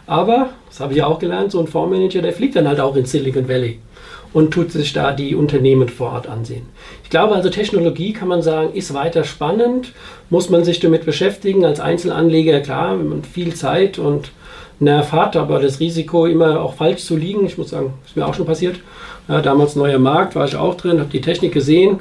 Aber, 0.06 0.50
das 0.68 0.80
habe 0.80 0.92
ich 0.92 0.98
ja 0.98 1.06
auch 1.06 1.18
gelernt, 1.18 1.50
so 1.50 1.60
ein 1.60 1.66
Fondsmanager, 1.66 2.22
der 2.22 2.32
fliegt 2.32 2.56
dann 2.56 2.68
halt 2.68 2.80
auch 2.80 2.94
in 2.96 3.06
Silicon 3.06 3.48
Valley 3.48 3.80
und 4.32 4.52
tut 4.52 4.70
sich 4.72 4.92
da 4.92 5.12
die 5.12 5.34
Unternehmen 5.34 5.88
vor 5.88 6.12
Ort 6.12 6.28
ansehen. 6.28 6.62
Ich 7.02 7.10
glaube 7.10 7.34
also, 7.34 7.50
Technologie 7.50 8.12
kann 8.12 8.28
man 8.28 8.42
sagen, 8.42 8.72
ist 8.74 8.94
weiter 8.94 9.24
spannend, 9.24 9.92
muss 10.28 10.50
man 10.50 10.64
sich 10.64 10.80
damit 10.80 11.04
beschäftigen. 11.04 11.64
Als 11.64 11.80
Einzelanleger, 11.80 12.60
klar, 12.60 12.98
wenn 12.98 13.08
man 13.08 13.24
viel 13.24 13.54
Zeit 13.54 13.98
und 13.98 14.30
Nerv 14.78 15.12
hat, 15.12 15.36
aber 15.36 15.60
das 15.60 15.80
Risiko 15.80 16.26
immer 16.26 16.60
auch 16.62 16.74
falsch 16.74 17.04
zu 17.04 17.16
liegen, 17.16 17.44
ich 17.44 17.58
muss 17.58 17.70
sagen, 17.70 17.94
ist 18.06 18.16
mir 18.16 18.26
auch 18.26 18.34
schon 18.34 18.46
passiert. 18.46 18.80
Ja, 19.28 19.42
damals 19.42 19.76
neuer 19.76 19.98
Markt, 19.98 20.34
war 20.34 20.46
ich 20.46 20.56
auch 20.56 20.74
drin, 20.74 20.98
habe 20.98 21.10
die 21.10 21.20
Technik 21.20 21.52
gesehen, 21.52 22.00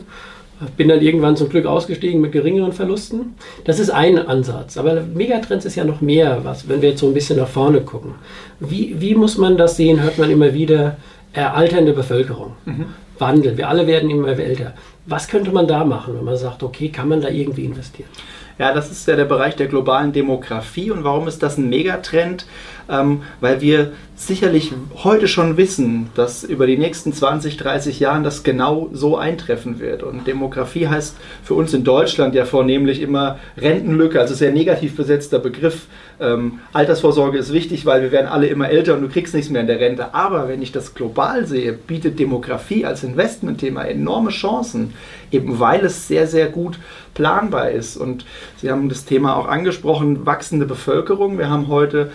bin 0.77 0.89
dann 0.89 1.01
irgendwann 1.01 1.35
zum 1.35 1.49
Glück 1.49 1.65
ausgestiegen 1.65 2.21
mit 2.21 2.31
geringeren 2.31 2.73
Verlusten. 2.73 3.35
Das 3.65 3.79
ist 3.79 3.89
ein 3.89 4.17
Ansatz. 4.17 4.77
Aber 4.77 5.01
Megatrends 5.01 5.65
ist 5.65 5.75
ja 5.75 5.85
noch 5.85 6.01
mehr, 6.01 6.39
was, 6.43 6.67
wenn 6.67 6.81
wir 6.81 6.89
jetzt 6.89 6.99
so 6.99 7.07
ein 7.07 7.13
bisschen 7.13 7.37
nach 7.37 7.47
vorne 7.47 7.81
gucken. 7.81 8.15
Wie, 8.59 8.95
wie 8.99 9.15
muss 9.15 9.37
man 9.37 9.57
das 9.57 9.77
sehen? 9.77 10.01
Hört 10.01 10.17
man 10.17 10.29
immer 10.29 10.53
wieder, 10.53 10.97
eralternde 11.33 11.93
Bevölkerung, 11.93 12.53
mhm. 12.65 12.85
Wandel. 13.17 13.57
Wir 13.57 13.69
alle 13.69 13.87
werden 13.87 14.09
immer 14.09 14.29
älter. 14.29 14.73
Was 15.05 15.27
könnte 15.27 15.51
man 15.51 15.67
da 15.67 15.83
machen, 15.83 16.15
wenn 16.15 16.23
man 16.23 16.37
sagt, 16.37 16.63
okay, 16.63 16.89
kann 16.89 17.09
man 17.09 17.21
da 17.21 17.29
irgendwie 17.29 17.65
investieren? 17.65 18.09
Ja, 18.57 18.73
das 18.73 18.91
ist 18.91 19.07
ja 19.07 19.15
der 19.15 19.25
Bereich 19.25 19.55
der 19.55 19.67
globalen 19.67 20.11
Demografie. 20.11 20.91
Und 20.91 21.03
warum 21.03 21.27
ist 21.27 21.41
das 21.41 21.57
ein 21.57 21.69
Megatrend? 21.69 22.45
Ähm, 22.89 23.21
weil 23.39 23.61
wir 23.61 23.91
sicherlich 24.19 24.73
heute 25.03 25.29
schon 25.29 25.55
wissen, 25.55 26.09
dass 26.13 26.43
über 26.43 26.67
die 26.67 26.77
nächsten 26.77 27.13
20, 27.13 27.55
30 27.55 28.01
Jahren 28.01 28.23
das 28.25 28.43
genau 28.43 28.89
so 28.91 29.15
eintreffen 29.15 29.79
wird. 29.79 30.03
Und 30.03 30.27
Demografie 30.27 30.87
heißt 30.87 31.15
für 31.41 31.53
uns 31.53 31.73
in 31.73 31.85
Deutschland 31.85 32.35
ja 32.35 32.43
vornehmlich 32.43 33.01
immer 33.01 33.39
Rentenlücke, 33.57 34.19
also 34.19 34.33
sehr 34.33 34.51
negativ 34.51 34.97
besetzter 34.97 35.39
Begriff. 35.39 35.85
Ähm, 36.19 36.59
Altersvorsorge 36.73 37.37
ist 37.37 37.53
wichtig, 37.53 37.85
weil 37.85 38.01
wir 38.01 38.11
werden 38.11 38.27
alle 38.27 38.47
immer 38.47 38.69
älter 38.69 38.95
und 38.95 39.01
du 39.03 39.07
kriegst 39.07 39.33
nichts 39.33 39.49
mehr 39.49 39.61
in 39.61 39.67
der 39.67 39.79
Rente. 39.79 40.13
Aber 40.13 40.49
wenn 40.49 40.61
ich 40.61 40.73
das 40.73 40.93
global 40.93 41.45
sehe, 41.45 41.71
bietet 41.71 42.19
Demografie 42.19 42.85
als 42.85 43.03
Investmentthema 43.03 43.83
enorme 43.83 44.31
Chancen, 44.31 44.93
eben 45.31 45.61
weil 45.61 45.85
es 45.85 46.09
sehr, 46.09 46.27
sehr 46.27 46.49
gut 46.49 46.77
planbar 47.13 47.71
ist. 47.71 47.97
Und 47.97 48.25
Sie 48.57 48.69
haben 48.69 48.89
das 48.89 49.05
Thema 49.05 49.35
auch 49.37 49.47
angesprochen, 49.47 50.25
wachsende 50.25 50.65
Bevölkerung. 50.65 51.37
Wir 51.37 51.49
haben 51.49 51.67
heute 51.67 52.11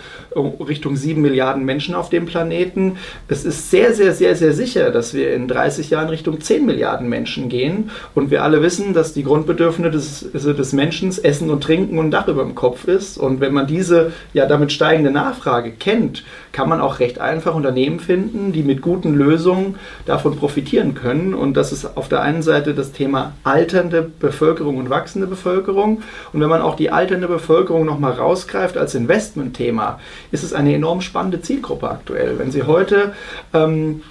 Richtung 0.67 0.95
7 0.95 1.21
Milliarden 1.21 1.63
Menschen 1.63 1.95
auf 1.95 2.09
dem 2.09 2.25
Planeten. 2.25 2.97
Es 3.27 3.45
ist 3.45 3.71
sehr, 3.71 3.93
sehr, 3.93 4.13
sehr, 4.13 4.35
sehr 4.35 4.53
sicher, 4.53 4.91
dass 4.91 5.13
wir 5.13 5.33
in 5.33 5.47
30 5.47 5.89
Jahren 5.89 6.09
Richtung 6.09 6.39
10 6.39 6.65
Milliarden 6.65 7.09
Menschen 7.09 7.49
gehen. 7.49 7.89
Und 8.13 8.31
wir 8.31 8.43
alle 8.43 8.61
wissen, 8.61 8.93
dass 8.93 9.13
die 9.13 9.23
Grundbedürfnisse 9.23 9.91
des, 9.91 10.29
also 10.33 10.53
des 10.53 10.73
Menschen 10.73 11.05
Essen 11.23 11.49
und 11.49 11.63
Trinken 11.63 11.99
und 11.99 12.11
Dach 12.11 12.27
über 12.27 12.43
dem 12.43 12.55
Kopf 12.55 12.87
ist. 12.87 13.17
Und 13.17 13.39
wenn 13.39 13.53
man 13.53 13.67
diese 13.67 14.11
ja 14.33 14.45
damit 14.45 14.71
steigende 14.71 15.11
Nachfrage 15.11 15.71
kennt, 15.71 16.23
kann 16.51 16.69
man 16.69 16.81
auch 16.81 16.99
recht 16.99 17.19
einfach 17.19 17.53
Unternehmen 17.53 17.99
finden, 17.99 18.51
die 18.51 18.63
mit 18.63 18.81
guten 18.81 19.13
Lösungen 19.13 19.75
davon 20.05 20.37
profitieren 20.37 20.95
können. 20.95 21.33
Und 21.33 21.55
das 21.55 21.71
ist 21.71 21.97
auf 21.97 22.07
der 22.07 22.21
einen 22.21 22.41
Seite 22.41 22.73
das 22.73 22.91
Thema 22.91 23.33
alternde 23.43 24.09
Bevölkerung 24.19 24.77
und 24.77 24.89
wachsende 24.89 25.27
Bevölkerung. 25.27 26.01
Und 26.31 26.41
wenn 26.41 26.49
man 26.49 26.61
auch 26.61 26.75
die 26.75 26.91
alternde 26.91 27.27
Bevölkerung 27.27 27.85
nochmal 27.85 28.13
rausgreift 28.13 28.77
als 28.77 28.95
Investmentthema, 28.95 29.99
ist 30.31 30.43
es 30.43 30.53
eine 30.55 30.73
enorm 30.73 31.01
spannende 31.01 31.41
Zielgruppe 31.41 31.89
aktuell. 31.89 32.39
Wenn 32.39 32.51
Sie 32.51 32.63
heute 32.63 33.13
ähm, 33.53 34.01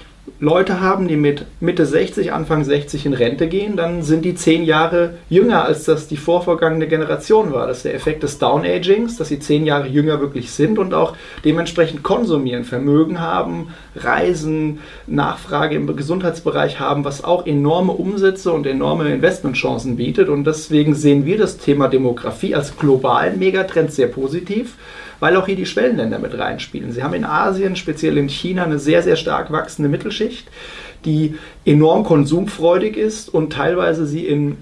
Leute 0.40 0.80
haben, 0.80 1.06
die 1.06 1.16
mit 1.16 1.44
Mitte 1.60 1.84
60, 1.84 2.32
Anfang 2.32 2.64
60 2.64 3.06
in 3.06 3.12
Rente 3.12 3.46
gehen, 3.46 3.76
dann 3.76 4.02
sind 4.02 4.24
die 4.24 4.34
zehn 4.34 4.64
Jahre 4.64 5.14
jünger, 5.28 5.64
als 5.64 5.84
das 5.84 6.08
die 6.08 6.16
vorvergangene 6.16 6.88
Generation 6.88 7.52
war. 7.52 7.66
Das 7.66 7.78
ist 7.78 7.84
der 7.84 7.94
Effekt 7.94 8.22
des 8.22 8.38
Downagings, 8.38 9.18
dass 9.18 9.28
sie 9.28 9.38
zehn 9.38 9.66
Jahre 9.66 9.86
jünger 9.86 10.20
wirklich 10.20 10.50
sind 10.50 10.78
und 10.78 10.94
auch 10.94 11.14
dementsprechend 11.44 12.02
konsumieren, 12.02 12.64
Vermögen 12.64 13.20
haben, 13.20 13.68
Reisen, 13.96 14.80
Nachfrage 15.06 15.76
im 15.76 15.94
Gesundheitsbereich 15.94 16.80
haben, 16.80 17.04
was 17.04 17.22
auch 17.22 17.46
enorme 17.46 17.92
Umsätze 17.92 18.50
und 18.50 18.66
enorme 18.66 19.12
Investmentchancen 19.12 19.96
bietet. 19.96 20.30
Und 20.30 20.44
deswegen 20.44 20.94
sehen 20.94 21.26
wir 21.26 21.36
das 21.36 21.58
Thema 21.58 21.88
Demografie 21.88 22.54
als 22.54 22.76
globalen 22.76 23.38
Megatrend 23.38 23.92
sehr 23.92 24.08
positiv 24.08 24.76
weil 25.24 25.38
auch 25.38 25.46
hier 25.46 25.56
die 25.56 25.64
Schwellenländer 25.64 26.18
mit 26.18 26.38
reinspielen. 26.38 26.92
Sie 26.92 27.02
haben 27.02 27.14
in 27.14 27.24
Asien, 27.24 27.76
speziell 27.76 28.18
in 28.18 28.28
China, 28.28 28.64
eine 28.64 28.78
sehr, 28.78 29.02
sehr 29.02 29.16
stark 29.16 29.50
wachsende 29.50 29.88
Mittelschicht, 29.88 30.46
die 31.06 31.36
enorm 31.64 32.04
konsumfreudig 32.04 32.98
ist 32.98 33.32
und 33.32 33.50
teilweise 33.50 34.04
sie 34.04 34.26
in 34.26 34.58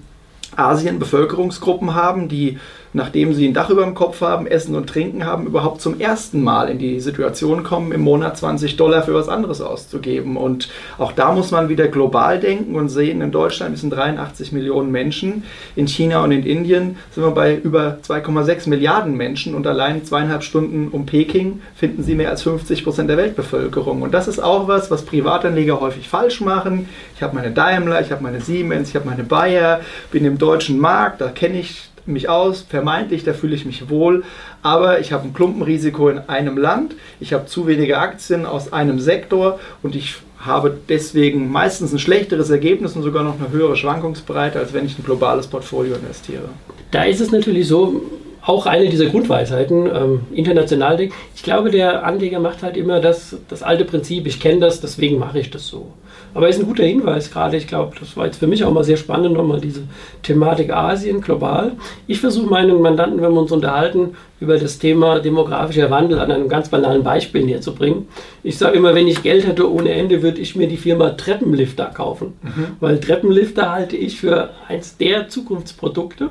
Asien 0.55 0.99
Bevölkerungsgruppen 0.99 1.95
haben, 1.95 2.29
die 2.29 2.59
nachdem 2.93 3.33
sie 3.33 3.47
ein 3.47 3.53
Dach 3.53 3.69
über 3.69 3.83
dem 3.83 3.95
Kopf 3.95 4.21
haben, 4.21 4.47
Essen 4.47 4.75
und 4.75 4.87
Trinken 4.87 5.25
haben, 5.25 5.45
überhaupt 5.45 5.81
zum 5.81 5.99
ersten 5.99 6.41
Mal 6.41 6.69
in 6.69 6.77
die 6.77 6.99
Situation 6.99 7.63
kommen, 7.63 7.91
im 7.91 8.01
Monat 8.01 8.37
20 8.37 8.77
Dollar 8.77 9.03
für 9.03 9.13
was 9.13 9.29
anderes 9.29 9.61
auszugeben. 9.61 10.37
Und 10.37 10.69
auch 10.97 11.11
da 11.11 11.31
muss 11.31 11.51
man 11.51 11.69
wieder 11.69 11.87
global 11.87 12.39
denken 12.39 12.75
und 12.75 12.89
sehen, 12.89 13.21
in 13.21 13.31
Deutschland 13.31 13.77
sind 13.77 13.89
83 13.89 14.51
Millionen 14.51 14.91
Menschen, 14.91 15.43
in 15.75 15.87
China 15.87 16.23
und 16.23 16.31
in 16.31 16.43
Indien 16.43 16.97
sind 17.11 17.23
wir 17.23 17.31
bei 17.31 17.55
über 17.55 17.97
2,6 18.07 18.69
Milliarden 18.69 19.15
Menschen 19.17 19.55
und 19.55 19.65
allein 19.65 20.05
zweieinhalb 20.05 20.43
Stunden 20.43 20.89
um 20.89 21.05
Peking 21.05 21.61
finden 21.75 22.03
sie 22.03 22.15
mehr 22.15 22.29
als 22.29 22.43
50 22.43 22.83
Prozent 22.83 23.09
der 23.09 23.17
Weltbevölkerung. 23.17 24.01
Und 24.01 24.13
das 24.13 24.27
ist 24.27 24.39
auch 24.39 24.67
was, 24.67 24.91
was 24.91 25.03
Privatanleger 25.03 25.79
häufig 25.79 26.07
falsch 26.07 26.41
machen. 26.41 26.87
Ich 27.15 27.23
habe 27.23 27.35
meine 27.35 27.51
Daimler, 27.51 28.01
ich 28.01 28.11
habe 28.11 28.23
meine 28.23 28.41
Siemens, 28.41 28.89
ich 28.89 28.95
habe 28.95 29.09
meine 29.09 29.23
Bayer, 29.23 29.81
bin 30.11 30.25
im 30.25 30.37
deutschen 30.37 30.79
Markt, 30.79 31.21
da 31.21 31.29
kenne 31.29 31.59
ich 31.59 31.89
mich 32.05 32.29
aus, 32.29 32.61
vermeintlich, 32.67 33.23
da 33.23 33.33
fühle 33.33 33.55
ich 33.55 33.65
mich 33.65 33.89
wohl, 33.89 34.23
aber 34.61 34.99
ich 34.99 35.11
habe 35.11 35.25
ein 35.25 35.33
Klumpenrisiko 35.33 36.09
in 36.09 36.19
einem 36.19 36.57
Land, 36.57 36.95
ich 37.19 37.33
habe 37.33 37.45
zu 37.45 37.67
wenige 37.67 37.97
Aktien 37.97 38.45
aus 38.45 38.73
einem 38.73 38.99
Sektor 38.99 39.59
und 39.81 39.95
ich 39.95 40.15
habe 40.39 40.77
deswegen 40.89 41.51
meistens 41.51 41.93
ein 41.93 41.99
schlechteres 41.99 42.49
Ergebnis 42.49 42.95
und 42.95 43.03
sogar 43.03 43.23
noch 43.23 43.39
eine 43.39 43.49
höhere 43.49 43.77
Schwankungsbreite, 43.77 44.59
als 44.59 44.73
wenn 44.73 44.85
ich 44.85 44.97
ein 44.99 45.03
globales 45.03 45.47
Portfolio 45.47 45.95
investiere. 45.95 46.49
Da 46.91 47.03
ist 47.03 47.21
es 47.21 47.31
natürlich 47.31 47.67
so, 47.67 48.01
auch 48.45 48.65
eine 48.65 48.89
dieser 48.89 49.05
Grundweisheiten, 49.05 49.87
ähm, 49.87 50.21
international 50.33 50.97
denken. 50.97 51.15
Ich 51.35 51.43
glaube, 51.43 51.71
der 51.71 52.05
Anleger 52.05 52.39
macht 52.39 52.61
halt 52.61 52.75
immer 52.75 52.99
das, 52.99 53.37
das 53.47 53.63
alte 53.63 53.85
Prinzip, 53.85 54.27
ich 54.27 54.39
kenne 54.39 54.59
das, 54.59 54.81
deswegen 54.81 55.17
mache 55.17 55.39
ich 55.39 55.49
das 55.49 55.67
so. 55.67 55.93
Aber 56.35 56.49
ist 56.49 56.59
ein 56.59 56.65
guter 56.65 56.83
Hinweis 56.83 57.31
gerade. 57.31 57.57
Ich 57.57 57.67
glaube, 57.67 57.95
das 57.99 58.17
war 58.17 58.25
jetzt 58.25 58.39
für 58.39 58.47
mich 58.47 58.63
auch 58.63 58.73
mal 58.73 58.83
sehr 58.83 58.97
spannend, 58.97 59.35
nochmal 59.35 59.61
diese 59.61 59.83
Thematik 60.23 60.73
Asien 60.73 61.21
global. 61.21 61.73
Ich 62.07 62.19
versuche 62.19 62.49
meinen 62.49 62.81
Mandanten, 62.81 63.21
wenn 63.21 63.33
wir 63.33 63.41
uns 63.41 63.51
unterhalten, 63.51 64.15
über 64.39 64.57
das 64.57 64.79
Thema 64.79 65.19
demografischer 65.19 65.91
Wandel 65.91 66.19
an 66.19 66.31
einem 66.31 66.49
ganz 66.49 66.69
banalen 66.69 67.03
Beispiel 67.03 67.43
näher 67.43 67.61
zu 67.61 67.75
bringen. 67.75 68.07
Ich 68.41 68.57
sage 68.57 68.77
immer, 68.77 68.95
wenn 68.95 69.07
ich 69.07 69.21
Geld 69.21 69.45
hätte 69.45 69.71
ohne 69.71 69.91
Ende, 69.91 70.23
würde 70.23 70.41
ich 70.41 70.55
mir 70.55 70.67
die 70.67 70.77
Firma 70.77 71.11
Treppenlifter 71.11 71.85
kaufen. 71.85 72.33
Mhm. 72.41 72.65
Weil 72.79 72.99
Treppenlifter 72.99 73.71
halte 73.71 73.95
ich 73.95 74.19
für 74.19 74.49
eins 74.67 74.97
der 74.97 75.29
Zukunftsprodukte, 75.29 76.29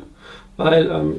weil 0.57 0.91
ähm, 0.91 1.15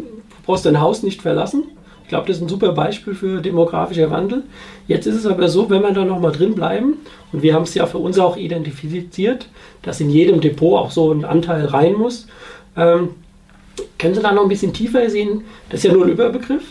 brauchst 0.46 0.66
dein 0.66 0.82
Haus 0.82 1.04
nicht 1.04 1.22
verlassen 1.22 1.64
ich 2.04 2.10
glaube, 2.10 2.28
das 2.28 2.38
ist 2.38 2.44
ein 2.44 2.50
super 2.50 2.74
Beispiel 2.74 3.16
für 3.16 3.42
demografischer 3.42 4.12
Wandel. 4.12 4.44
Jetzt 4.88 5.08
ist 5.08 5.16
es 5.16 5.26
aber 5.26 5.48
so, 5.48 5.70
wenn 5.70 5.82
wir 5.82 5.92
da 5.92 6.04
nochmal 6.04 6.34
drin 6.34 6.54
bleiben, 6.54 6.98
und 7.32 7.42
wir 7.42 7.54
haben 7.54 7.64
es 7.64 7.74
ja 7.74 7.86
für 7.86 7.98
uns 7.98 8.20
auch 8.20 8.36
identifiziert, 8.36 9.48
dass 9.82 10.02
in 10.02 10.10
jedem 10.10 10.42
Depot 10.42 10.80
auch 10.80 10.92
so 10.92 11.12
ein 11.12 11.26
Anteil 11.26 11.66
rein 11.66 11.94
muss, 11.94 12.28
ähm, 12.76 13.10
können 13.98 14.14
Sie 14.14 14.22
da 14.22 14.34
noch 14.34 14.44
ein 14.44 14.50
bisschen 14.50 14.74
tiefer 14.74 15.10
sehen? 15.10 15.46
Das 15.70 15.80
ist 15.80 15.86
ja 15.86 15.94
nur 15.94 16.06
ein 16.06 16.12
Überbegriff. 16.12 16.64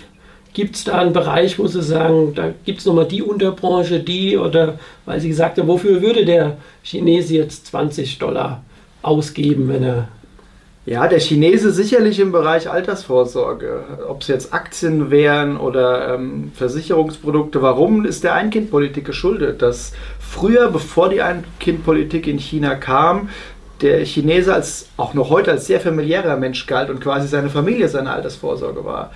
Gibt 0.53 0.77
es 0.77 0.85
da 0.85 0.99
einen 0.99 1.15
Bereich, 1.15 1.59
wo 1.59 1.67
Sie 1.67 1.83
sagen, 1.83 2.35
da 2.35 2.53
gibt 2.65 2.81
es 2.81 2.87
nochmal 2.87 3.09
die 3.09 3.23
Unterbranche, 3.23 4.01
die, 4.01 4.37
oder 4.37 4.79
weil 5.07 5.19
Sie 5.19 5.29
gesagt 5.29 5.59
haben, 5.59 5.67
wofür 5.67 6.03
würde 6.03 6.27
der 6.27 6.59
Chinese 6.85 7.35
jetzt 7.35 7.67
20 7.69 8.19
Dollar 8.19 8.63
ausgeben, 9.01 9.69
wenn 9.69 9.83
er 9.83 10.09
ja, 10.85 11.07
der 11.07 11.21
Chinese 11.21 11.71
sicherlich 11.71 12.19
im 12.19 12.33
Bereich 12.33 12.69
Altersvorsorge. 12.69 13.85
Ob 14.09 14.23
es 14.23 14.29
jetzt 14.29 14.53
Aktien 14.53 15.13
wären 15.13 15.57
oder 15.57 16.15
ähm, 16.15 16.51
Versicherungsprodukte. 16.57 17.63
Warum 17.63 18.05
ist 18.05 18.25
der 18.25 18.35
Ein-Kind-Politik 18.35 19.05
geschuldet? 19.05 19.63
Dass 19.63 19.93
früher, 20.19 20.71
bevor 20.71 21.09
die 21.09 21.23
Ein-Kind-Politik 21.23 22.27
in 22.27 22.39
China 22.39 22.75
kam, 22.75 23.29
der 23.81 24.05
Chinese 24.05 24.55
als 24.55 24.89
auch 24.97 25.15
noch 25.15 25.31
heute 25.31 25.53
als 25.53 25.67
sehr 25.67 25.81
familiärer 25.81 26.37
Mensch 26.37 26.67
galt 26.67 26.91
und 26.91 27.01
quasi 27.01 27.29
seine 27.29 27.51
Familie 27.51 27.89
seine 27.89 28.11
Altersvorsorge 28.11 28.85
war. 28.85 29.13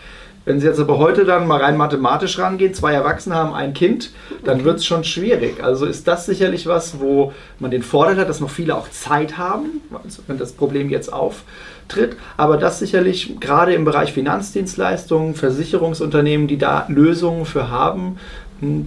Wenn 0.46 0.60
Sie 0.60 0.66
jetzt 0.68 0.78
aber 0.78 0.98
heute 0.98 1.24
dann 1.24 1.48
mal 1.48 1.60
rein 1.60 1.76
mathematisch 1.76 2.38
rangehen, 2.38 2.72
zwei 2.72 2.92
Erwachsene 2.92 3.34
haben 3.34 3.52
ein 3.52 3.74
Kind, 3.74 4.12
dann 4.44 4.58
okay. 4.58 4.64
wird 4.64 4.76
es 4.76 4.86
schon 4.86 5.02
schwierig. 5.02 5.62
Also 5.62 5.86
ist 5.86 6.06
das 6.06 6.24
sicherlich 6.24 6.68
was, 6.68 7.00
wo 7.00 7.32
man 7.58 7.72
den 7.72 7.82
Vorteil 7.82 8.16
hat, 8.16 8.28
dass 8.28 8.38
noch 8.38 8.48
viele 8.48 8.76
auch 8.76 8.88
Zeit 8.88 9.38
haben, 9.38 9.82
wenn 10.28 10.38
das 10.38 10.52
Problem 10.52 10.88
jetzt 10.88 11.12
auftritt. 11.12 12.16
Aber 12.36 12.58
das 12.58 12.78
sicherlich 12.78 13.40
gerade 13.40 13.74
im 13.74 13.84
Bereich 13.84 14.12
Finanzdienstleistungen, 14.12 15.34
Versicherungsunternehmen, 15.34 16.46
die 16.46 16.58
da 16.58 16.86
Lösungen 16.88 17.44
für 17.44 17.68
haben, 17.68 18.18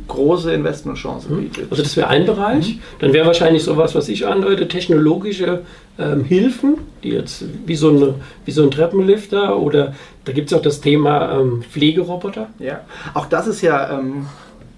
große 0.08 0.52
Investmentchance 0.54 1.32
mhm. 1.32 1.42
bietet. 1.42 1.72
Also 1.72 1.84
das 1.84 1.96
wäre 1.96 2.08
ein 2.08 2.26
Bereich. 2.26 2.76
Mhm. 2.76 2.80
Dann 3.00 3.14
wäre 3.14 3.28
wahrscheinlich 3.28 3.64
sowas, 3.64 3.96
was 3.96 4.10
ich 4.10 4.26
andeute, 4.26 4.68
technologische 4.68 5.62
ähm, 6.00 6.24
Hilfen, 6.24 6.78
die 7.04 7.10
jetzt 7.10 7.46
wie 7.66 7.76
so, 7.76 7.90
eine, 7.90 8.16
wie 8.46 8.52
so 8.52 8.64
ein 8.64 8.72
Treppenlifter 8.72 9.58
oder 9.58 9.94
da 10.26 10.32
gibt 10.32 10.52
es 10.52 10.58
auch 10.58 10.62
das 10.62 10.82
Thema 10.82 11.40
ähm, 11.40 11.64
Pflegeroboter. 11.70 12.48
Ja, 12.60 12.82
auch 13.14 13.28
das 13.28 13.48
ist 13.48 13.62
ja 13.62 14.00
ähm, 14.00 14.26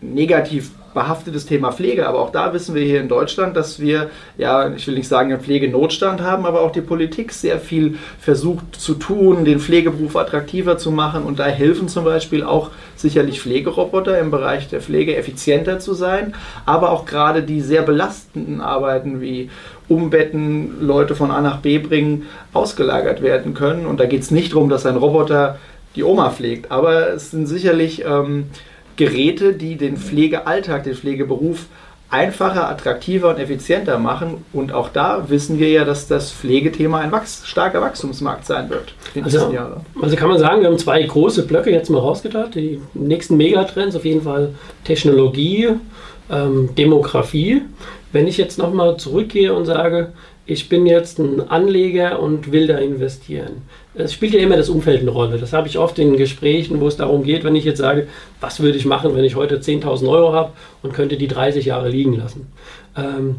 negativ 0.01 0.71
behaftetes 0.93 1.45
Thema 1.45 1.71
Pflege, 1.71 2.07
aber 2.07 2.19
auch 2.19 2.31
da 2.31 2.53
wissen 2.53 2.75
wir 2.75 2.83
hier 2.83 3.01
in 3.01 3.07
Deutschland, 3.07 3.55
dass 3.55 3.79
wir, 3.79 4.10
ja, 4.38 4.69
ich 4.69 4.88
will 4.88 4.95
nicht 4.95 5.07
sagen, 5.07 5.31
einen 5.31 5.41
Pflegenotstand 5.41 6.21
haben, 6.21 6.45
aber 6.45 6.62
auch 6.62 6.71
die 6.71 6.81
Politik 6.81 7.31
sehr 7.31 7.60
viel 7.60 7.98
versucht 8.19 8.75
zu 8.75 8.95
tun, 8.95 9.45
den 9.45 9.60
Pflegeberuf 9.60 10.15
attraktiver 10.15 10.77
zu 10.77 10.91
machen 10.91 11.24
und 11.24 11.39
da 11.39 11.45
helfen 11.45 11.88
zum 11.88 12.05
Beispiel 12.05 12.43
auch 12.43 12.71
sicherlich 12.95 13.41
Pflegeroboter 13.41 14.19
im 14.19 14.31
Bereich 14.31 14.69
der 14.69 14.81
Pflege 14.81 15.15
effizienter 15.15 15.79
zu 15.79 15.93
sein, 15.93 16.33
aber 16.65 16.91
auch 16.91 17.05
gerade 17.05 17.43
die 17.43 17.62
sehr 17.62 17.81
belastenden 17.81 18.62
Arbeiten 18.62 19.21
wie 19.21 19.50
Umbetten, 19.88 20.81
Leute 20.81 21.15
von 21.15 21.31
A 21.31 21.41
nach 21.41 21.57
B 21.57 21.77
bringen, 21.77 22.27
ausgelagert 22.53 23.21
werden 23.21 23.53
können. 23.53 23.86
Und 23.86 24.00
da 24.00 24.05
geht 24.05 24.21
es 24.21 24.31
nicht 24.31 24.53
darum, 24.53 24.69
dass 24.69 24.86
ein 24.86 24.95
Roboter 24.95 25.60
die 25.95 26.03
Oma 26.03 26.29
pflegt, 26.29 26.71
aber 26.71 27.10
es 27.10 27.31
sind 27.31 27.48
sicherlich 27.48 28.05
ähm, 28.05 28.45
Geräte, 29.05 29.53
die 29.53 29.77
den 29.77 29.98
Pflegealltag, 29.98 30.84
den 30.84 30.93
Pflegeberuf 30.93 31.65
einfacher, 32.12 32.70
attraktiver 32.70 33.29
und 33.29 33.39
effizienter 33.39 33.98
machen. 33.98 34.43
Und 34.53 34.74
auch 34.74 34.89
da 34.89 35.29
wissen 35.29 35.58
wir 35.58 35.70
ja, 35.70 35.86
dass 35.86 36.08
das 36.08 36.31
Pflegethema 36.31 37.00
ein 37.00 37.12
Wachs 37.12 37.41
starker 37.46 37.81
Wachstumsmarkt 37.81 38.46
sein 38.46 38.70
wird 38.70 38.93
also. 39.24 39.53
Also 40.01 40.15
kann 40.15 40.29
man 40.29 40.39
sagen, 40.39 40.62
wir 40.62 40.67
haben 40.67 40.77
zwei 40.77 41.01
große 41.01 41.47
Blöcke 41.47 41.71
jetzt 41.71 41.89
mal 41.89 41.99
rausgedacht. 41.99 42.56
Die 42.56 42.80
nächsten 42.93 43.38
Megatrends 43.38 43.95
auf 43.95 44.06
jeden 44.06 44.21
Fall 44.21 44.54
Technologie, 44.84 45.69
ähm, 46.30 46.69
Demografie. 46.78 47.63
Wenn 48.12 48.28
ich 48.28 48.38
jetzt 48.38 48.58
nochmal 48.58 48.97
zurückgehe 48.97 49.54
und 49.54 49.65
sage, 49.65 50.13
ich 50.45 50.69
bin 50.69 50.86
jetzt 50.86 51.19
ein 51.19 51.49
Anleger 51.49 52.19
und 52.19 52.52
will 52.52 52.67
da 52.67 52.78
investieren. 52.78 53.63
Es 53.93 54.13
spielt 54.13 54.34
ja 54.34 54.39
immer 54.39 54.56
das 54.56 54.69
Umfeld 54.69 55.01
eine 55.01 55.12
Rolle. 55.12 55.38
Das 55.38 55.51
habe 55.51 55.67
ich 55.67 55.77
oft 55.77 55.99
in 55.99 56.15
Gesprächen, 56.15 56.80
wo 56.80 56.88
es 56.88 56.95
darum 56.95 57.23
geht, 57.23 57.43
wenn 57.43 57.56
ich 57.56 57.65
jetzt 57.65 57.80
sage, 57.80 58.08
was 58.39 58.62
würde 58.62 58.77
ich 58.77 58.86
machen, 58.86 59.15
wenn 59.15 59.25
ich 59.25 59.36
heute 59.36 59.58
10.000 59.58 60.10
Euro 60.10 60.34
habe 60.34 60.54
und 60.82 60.93
könnte 60.93 61.17
die 61.17 61.27
30 61.27 61.65
Jahre 61.65 61.89
liegen 61.89 62.17
lassen. 62.17 62.47
Ähm, 62.95 63.38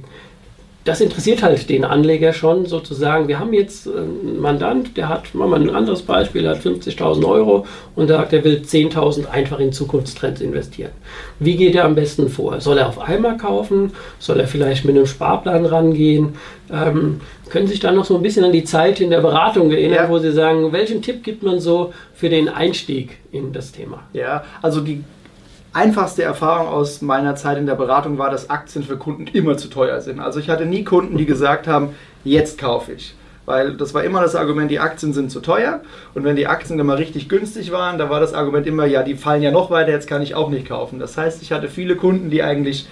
das 0.85 1.01
interessiert 1.01 1.43
halt 1.43 1.69
den 1.69 1.85
Anleger 1.85 2.33
schon 2.33 2.67
sozusagen. 2.67 3.29
Wir 3.29 3.39
haben 3.39 3.53
jetzt 3.53 3.87
einen 3.87 4.41
Mandant, 4.41 4.97
der 4.97 5.09
hat, 5.09 5.33
machen 5.35 5.51
wir 5.51 5.57
ein 5.57 5.71
anderes 5.71 6.03
Beispiel, 6.03 6.43
der 6.43 6.53
hat 6.53 6.59
50.000 6.59 7.25
Euro 7.25 7.67
und 7.95 8.09
sagt, 8.09 8.33
er 8.33 8.43
will 8.43 8.63
10.000 8.67 9.29
einfach 9.29 9.61
in 9.61 9.73
Zukunftstrends 9.73 10.41
investieren. 10.41 10.91
Wie 11.39 11.57
geht 11.57 11.77
er 11.77 11.85
am 11.85 11.95
besten 11.95 12.29
vor? 12.29 12.61
Soll 12.61 12.79
er 12.79 12.89
auf 12.89 12.99
einmal 12.99 13.37
kaufen? 13.37 13.93
Soll 14.19 14.41
er 14.41 14.49
vielleicht 14.49 14.85
mit 14.85 14.97
einem 14.97 15.07
Sparplan 15.07 15.67
rangehen? 15.67 16.35
Ähm, 16.73 17.21
können 17.49 17.67
Sie 17.67 17.73
sich 17.73 17.81
da 17.81 17.93
noch 17.93 18.05
so 18.05 18.17
ein 18.17 18.23
bisschen 18.23 18.45
an 18.45 18.53
die 18.53 18.65
Zeit 18.65 19.01
in 19.01 19.11
der 19.11 19.21
Beratung 19.21 19.71
erinnern, 19.71 20.05
ja. 20.05 20.09
wo 20.09 20.19
Sie 20.19 20.33
sagen, 20.33 20.73
welchen 20.73 21.03
Tipp 21.03 21.23
gibt 21.23 21.43
man 21.43 21.61
so 21.61 21.93
für 22.15 22.29
den 22.29 22.49
Einstieg 22.49 23.19
in 23.31 23.53
das 23.53 23.71
Thema? 23.71 24.03
Ja, 24.15 24.45
also 24.63 24.81
die 24.81 25.05
einfachste 25.73 26.23
Erfahrung 26.23 26.69
aus 26.69 27.03
meiner 27.03 27.35
Zeit 27.37 27.59
in 27.59 27.67
der 27.67 27.75
Beratung 27.75 28.19
war, 28.19 28.31
dass 28.31 28.51
Aktien 28.51 28.85
für 28.85 28.97
Kunden 28.97 29.27
immer 29.27 29.57
zu 29.57 29.69
teuer 29.69 30.01
sind. 30.01 30.21
Also 30.21 30.41
ich 30.41 30.51
hatte 30.51 30.67
nie 30.67 30.85
Kunden, 30.85 31.17
die 31.17 31.27
gesagt 31.27 31.67
haben, 31.67 31.95
jetzt 32.25 32.59
kaufe 32.59 32.93
ich. 32.93 33.15
Weil 33.45 33.77
das 33.77 33.93
war 33.93 34.05
immer 34.05 34.23
das 34.23 34.37
Argument, 34.37 34.71
die 34.71 34.79
Aktien 34.79 35.13
sind 35.13 35.31
zu 35.31 35.41
teuer. 35.41 35.81
Und 36.15 36.25
wenn 36.25 36.37
die 36.37 36.47
Aktien 36.47 36.79
dann 36.79 36.87
mal 36.87 36.97
richtig 36.97 37.29
günstig 37.29 37.73
waren, 37.73 37.99
da 37.99 38.09
war 38.09 38.21
das 38.21 38.35
Argument 38.35 38.67
immer, 38.67 38.87
ja, 38.87 39.03
die 39.03 39.17
fallen 39.17 39.43
ja 39.43 39.51
noch 39.51 39.71
weiter, 39.71 39.91
jetzt 39.91 40.07
kann 40.07 40.23
ich 40.23 40.35
auch 40.35 40.49
nicht 40.49 40.69
kaufen. 40.69 41.01
Das 41.01 41.17
heißt, 41.17 41.43
ich 41.43 41.51
hatte 41.51 41.69
viele 41.69 41.97
Kunden, 41.97 42.31
die 42.31 42.43
eigentlich 42.43 42.87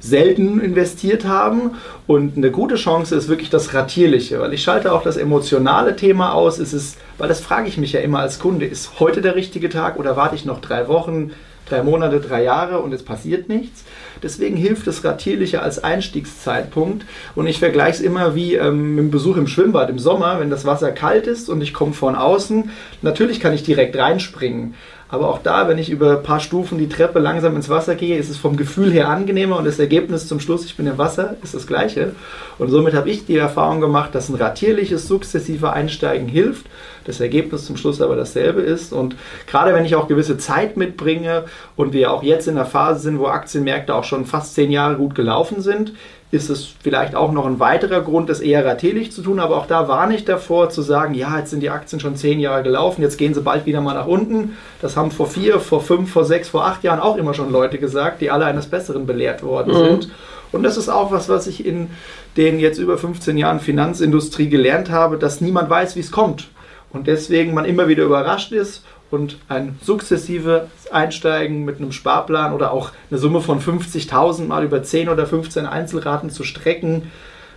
selten 0.00 0.60
investiert 0.60 1.26
haben. 1.26 1.72
Und 2.06 2.36
eine 2.36 2.50
gute 2.50 2.76
Chance 2.76 3.14
ist 3.14 3.28
wirklich 3.28 3.50
das 3.50 3.74
Ratierliche, 3.74 4.40
weil 4.40 4.54
ich 4.54 4.62
schalte 4.62 4.92
auch 4.92 5.02
das 5.02 5.16
emotionale 5.16 5.96
Thema 5.96 6.32
aus. 6.32 6.58
Ist 6.58 6.72
es, 6.72 6.96
weil 7.18 7.28
das 7.28 7.40
frage 7.40 7.68
ich 7.68 7.76
mich 7.76 7.92
ja 7.92 8.00
immer 8.00 8.20
als 8.20 8.38
Kunde, 8.38 8.66
ist 8.66 9.00
heute 9.00 9.20
der 9.20 9.34
richtige 9.34 9.68
Tag 9.68 9.98
oder 9.98 10.16
warte 10.16 10.34
ich 10.34 10.44
noch 10.46 10.60
drei 10.60 10.88
Wochen? 10.88 11.32
Drei 11.68 11.82
Monate, 11.82 12.20
drei 12.20 12.42
Jahre 12.42 12.80
und 12.80 12.92
es 12.92 13.02
passiert 13.02 13.48
nichts. 13.48 13.84
Deswegen 14.22 14.56
hilft 14.56 14.86
das 14.86 15.04
Ratierliche 15.04 15.62
als 15.62 15.82
Einstiegszeitpunkt. 15.82 17.04
Und 17.34 17.46
ich 17.46 17.58
vergleiche 17.58 17.98
es 17.98 18.00
immer 18.00 18.34
wie 18.34 18.54
ähm, 18.54 18.94
mit 18.94 19.04
dem 19.04 19.10
Besuch 19.10 19.36
im 19.36 19.46
Schwimmbad 19.46 19.90
im 19.90 19.98
Sommer, 19.98 20.40
wenn 20.40 20.50
das 20.50 20.64
Wasser 20.64 20.92
kalt 20.92 21.26
ist 21.26 21.48
und 21.48 21.60
ich 21.60 21.74
komme 21.74 21.92
von 21.92 22.14
außen. 22.14 22.70
Natürlich 23.02 23.40
kann 23.40 23.52
ich 23.52 23.62
direkt 23.62 23.96
reinspringen. 23.96 24.74
Aber 25.14 25.28
auch 25.28 25.38
da, 25.38 25.68
wenn 25.68 25.78
ich 25.78 25.90
über 25.90 26.16
ein 26.16 26.24
paar 26.24 26.40
Stufen 26.40 26.76
die 26.76 26.88
Treppe 26.88 27.20
langsam 27.20 27.54
ins 27.54 27.68
Wasser 27.68 27.94
gehe, 27.94 28.18
ist 28.18 28.30
es 28.30 28.36
vom 28.36 28.56
Gefühl 28.56 28.90
her 28.90 29.08
angenehmer 29.08 29.56
und 29.56 29.64
das 29.64 29.78
Ergebnis 29.78 30.26
zum 30.26 30.40
Schluss, 30.40 30.64
ich 30.64 30.76
bin 30.76 30.88
im 30.88 30.98
Wasser, 30.98 31.36
ist 31.40 31.54
das 31.54 31.68
gleiche. 31.68 32.16
Und 32.58 32.70
somit 32.70 32.94
habe 32.94 33.08
ich 33.08 33.24
die 33.24 33.36
Erfahrung 33.36 33.80
gemacht, 33.80 34.12
dass 34.16 34.28
ein 34.28 34.34
ratierliches, 34.34 35.06
sukzessive 35.06 35.72
Einsteigen 35.72 36.26
hilft, 36.26 36.66
das 37.04 37.20
Ergebnis 37.20 37.64
zum 37.64 37.76
Schluss 37.76 38.00
aber 38.00 38.16
dasselbe 38.16 38.60
ist. 38.62 38.92
Und 38.92 39.14
gerade 39.46 39.72
wenn 39.72 39.84
ich 39.84 39.94
auch 39.94 40.08
gewisse 40.08 40.36
Zeit 40.36 40.76
mitbringe 40.76 41.44
und 41.76 41.92
wir 41.92 42.10
auch 42.10 42.24
jetzt 42.24 42.48
in 42.48 42.56
der 42.56 42.66
Phase 42.66 42.98
sind, 42.98 43.20
wo 43.20 43.26
Aktienmärkte 43.26 43.94
auch 43.94 44.02
schon 44.02 44.26
fast 44.26 44.56
zehn 44.56 44.72
Jahre 44.72 44.96
gut 44.96 45.14
gelaufen 45.14 45.62
sind, 45.62 45.92
ist 46.34 46.50
es 46.50 46.74
vielleicht 46.82 47.14
auch 47.14 47.32
noch 47.32 47.46
ein 47.46 47.60
weiterer 47.60 48.02
Grund, 48.02 48.28
das 48.28 48.40
eher 48.40 48.64
ratierlich 48.66 49.12
zu 49.12 49.22
tun. 49.22 49.38
Aber 49.38 49.56
auch 49.56 49.66
da 49.66 49.88
warne 49.88 50.14
ich 50.14 50.24
davor 50.24 50.68
zu 50.68 50.82
sagen, 50.82 51.14
ja, 51.14 51.38
jetzt 51.38 51.50
sind 51.50 51.60
die 51.60 51.70
Aktien 51.70 52.00
schon 52.00 52.16
zehn 52.16 52.40
Jahre 52.40 52.62
gelaufen, 52.62 53.02
jetzt 53.02 53.16
gehen 53.16 53.34
sie 53.34 53.40
bald 53.40 53.66
wieder 53.66 53.80
mal 53.80 53.94
nach 53.94 54.06
unten. 54.06 54.56
Das 54.82 54.96
haben 54.96 55.10
vor 55.10 55.28
vier, 55.28 55.60
vor 55.60 55.80
fünf, 55.80 56.12
vor 56.12 56.24
sechs, 56.24 56.48
vor 56.48 56.66
acht 56.66 56.84
Jahren 56.84 57.00
auch 57.00 57.16
immer 57.16 57.34
schon 57.34 57.52
Leute 57.52 57.78
gesagt, 57.78 58.20
die 58.20 58.30
alle 58.30 58.44
eines 58.44 58.66
Besseren 58.66 59.06
belehrt 59.06 59.42
worden 59.42 59.72
mhm. 59.72 59.84
sind. 59.84 60.10
Und 60.52 60.62
das 60.62 60.76
ist 60.76 60.88
auch 60.88 61.10
was, 61.10 61.28
was 61.28 61.46
ich 61.46 61.64
in 61.64 61.90
den 62.36 62.58
jetzt 62.58 62.78
über 62.78 62.98
15 62.98 63.36
Jahren 63.38 63.60
Finanzindustrie 63.60 64.48
gelernt 64.48 64.90
habe, 64.90 65.18
dass 65.18 65.40
niemand 65.40 65.70
weiß, 65.70 65.96
wie 65.96 66.00
es 66.00 66.10
kommt. 66.10 66.48
Und 66.92 67.06
deswegen 67.06 67.54
man 67.54 67.64
immer 67.64 67.88
wieder 67.88 68.04
überrascht 68.04 68.52
ist 68.52 68.84
und 69.14 69.38
ein 69.48 69.78
sukzessives 69.82 70.62
Einsteigen 70.90 71.64
mit 71.64 71.78
einem 71.78 71.92
Sparplan 71.92 72.52
oder 72.52 72.72
auch 72.72 72.90
eine 73.10 73.18
Summe 73.18 73.40
von 73.40 73.60
50.000 73.60 74.46
mal 74.46 74.64
über 74.64 74.82
10 74.82 75.08
oder 75.08 75.26
15 75.26 75.66
Einzelraten 75.66 76.30
zu 76.30 76.44
strecken, 76.44 77.10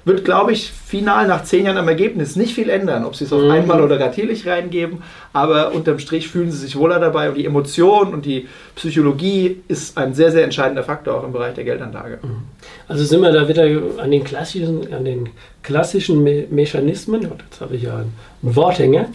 wird, 0.08 0.24
glaube 0.24 0.54
ich, 0.54 0.72
final 0.72 1.28
nach 1.28 1.44
zehn 1.44 1.66
Jahren 1.66 1.78
am 1.78 1.88
Ergebnis 1.90 2.38
nicht 2.38 2.56
viel 2.56 2.70
ändern, 2.70 3.04
ob 3.04 3.16
sie 3.16 3.26
es 3.26 3.34
auf 3.34 3.42
mhm. 3.42 3.52
einmal 3.52 3.84
oder 3.84 4.00
ratierlich 4.00 4.48
reingeben, 4.48 5.00
aber 5.34 5.74
unterm 5.74 6.00
Strich 6.00 6.30
fühlen 6.30 6.50
sie 6.50 6.60
sich 6.60 6.78
wohler 6.78 7.00
dabei 7.00 7.30
und 7.30 7.36
die 7.36 7.46
Emotion 7.46 8.14
und 8.14 8.26
die 8.26 8.48
Psychologie 8.76 9.62
ist 9.68 9.98
ein 9.98 10.14
sehr, 10.14 10.32
sehr 10.32 10.46
entscheidender 10.46 10.84
Faktor 10.84 11.16
auch 11.16 11.26
im 11.26 11.34
Bereich 11.34 11.56
der 11.56 11.66
Geldanlage. 11.66 12.20
Mhm. 12.24 12.44
Also 12.88 13.04
sind 13.04 13.22
wir 13.22 13.34
da 13.34 13.50
wieder 13.50 13.66
an 14.02 14.12
den 14.12 14.24
klassischen, 14.24 14.94
an 14.94 15.04
den 15.04 15.30
klassischen 15.62 16.24
Me 16.24 16.46
Mechanismen, 16.50 17.24
jetzt 17.24 17.60
habe 17.60 17.76
ich 17.76 17.84
ja 17.84 17.98
einen 17.98 18.16
Worthänger, 18.42 19.08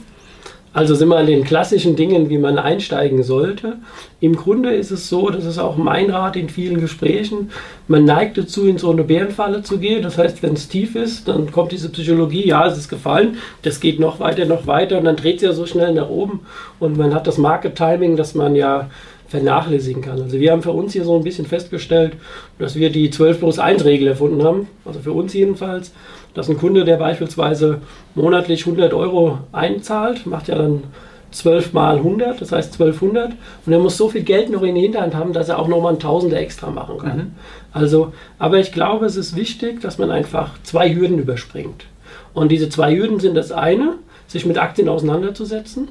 also 0.75 0.95
sind 0.95 1.09
wir 1.09 1.17
an 1.17 1.27
den 1.27 1.45
klassischen 1.45 1.97
Dingen, 1.97 2.31
wie 2.31 2.39
man 2.39 2.59
einsteigen 2.59 3.23
sollte. 3.23 3.77
Im 4.21 4.37
Grunde 4.37 4.75
ist 4.75 4.91
es 4.91 5.09
so, 5.09 5.29
das 5.29 5.45
ist 5.45 5.59
auch 5.59 5.77
mein 5.77 6.11
Rat 6.11 6.37
in 6.37 6.49
vielen 6.49 6.81
Gesprächen, 6.81 7.51
man 7.89 8.05
neigt 8.05 8.39
dazu, 8.39 8.67
in 8.67 8.79
so 8.79 8.91
eine 8.91 9.05
Bärenfalle 9.05 9.63
zu 9.63 9.79
gehen. 9.79 10.03
Das 10.03 10.17
heißt, 10.17 10.43
wenn 10.43 10.55
es 10.55 10.69
tief 10.69 10.95
ist, 10.95 11.29
dann 11.29 11.53
kommt 11.53 11.73
diese 11.73 11.91
Psychologie, 11.91 12.47
ja, 12.47 12.67
es 12.67 12.79
ist 12.79 12.89
gefallen, 12.89 13.37
das 13.63 13.81
geht 13.81 14.01
noch 14.01 14.21
weiter, 14.21 14.47
noch 14.47 14.67
weiter 14.67 14.99
und 14.99 15.05
dann 15.05 15.17
dreht 15.17 15.37
es 15.37 15.43
ja 15.43 15.53
so 15.53 15.67
schnell 15.67 15.93
nach 15.93 16.09
oben 16.09 16.41
und 16.81 16.97
man 16.97 17.15
hat 17.15 17.27
das 17.27 17.39
Market 17.39 17.77
Timing, 17.77 18.17
dass 18.17 18.35
man 18.35 18.55
ja 18.55 18.89
vernachlässigen 19.29 20.03
kann. 20.03 20.21
Also 20.21 20.39
wir 20.39 20.53
haben 20.53 20.63
für 20.63 20.73
uns 20.73 20.93
hier 20.93 21.05
so 21.05 21.17
ein 21.17 21.25
bisschen 21.25 21.47
festgestellt, 21.47 22.13
dass 22.59 22.77
wir 22.77 22.91
die 22.91 23.11
12 23.11 23.39
plus 23.41 23.59
1 23.59 23.85
Regel 23.85 24.09
erfunden 24.09 24.43
haben, 24.45 24.69
also 24.85 25.01
für 25.01 25.13
uns 25.13 25.33
jedenfalls, 25.33 25.93
dass 26.35 26.49
ein 26.49 26.59
Kunde, 26.59 26.85
der 26.85 26.97
beispielsweise 26.97 27.81
monatlich 28.15 28.67
100 28.67 28.95
Euro 28.95 29.39
einzahlt, 29.53 30.27
macht 30.27 30.49
ja 30.49 30.57
dann 30.57 30.85
12 31.33 31.73
mal 31.73 31.97
100, 31.97 32.41
das 32.41 32.53
heißt 32.53 32.75
1200 32.75 33.33
und 33.67 33.73
er 33.73 33.79
muss 33.79 33.97
so 33.97 34.09
viel 34.09 34.23
Geld 34.23 34.51
noch 34.51 34.63
in 34.63 34.75
der 34.75 34.83
Hinterhand 34.83 35.15
haben, 35.15 35.33
dass 35.33 35.49
er 35.49 35.59
auch 35.59 35.69
nochmal 35.69 35.95
ein 35.95 35.99
Tausender 35.99 36.39
extra 36.39 36.71
machen 36.71 36.99
kann. 36.99 37.17
Mhm. 37.17 37.33
Also, 37.73 38.13
aber 38.39 38.59
ich 38.59 38.73
glaube, 38.73 39.07
es 39.07 39.17
ist 39.17 39.35
wichtig, 39.35 39.81
dass 39.81 39.99
man 39.99 40.11
einfach 40.11 40.51
zwei 40.63 40.95
Hürden 40.95 41.19
überspringt. 41.19 41.87
Und 42.35 42.51
diese 42.51 42.69
zwei 42.69 42.95
Hürden 42.95 43.21
sind 43.21 43.35
das 43.35 43.53
eine, 43.53 43.95
sich 44.27 44.47
mit 44.47 44.59
Aktien 44.59 44.89
auseinanderzusetzen. 44.89 45.89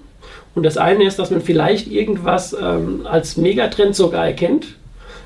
Und 0.53 0.63
das 0.63 0.77
eine 0.77 1.05
ist, 1.05 1.19
dass 1.19 1.31
man 1.31 1.41
vielleicht 1.41 1.87
irgendwas 1.87 2.53
ähm, 2.53 3.05
als 3.05 3.37
Megatrend 3.37 3.95
sogar 3.95 4.25
erkennt. 4.25 4.75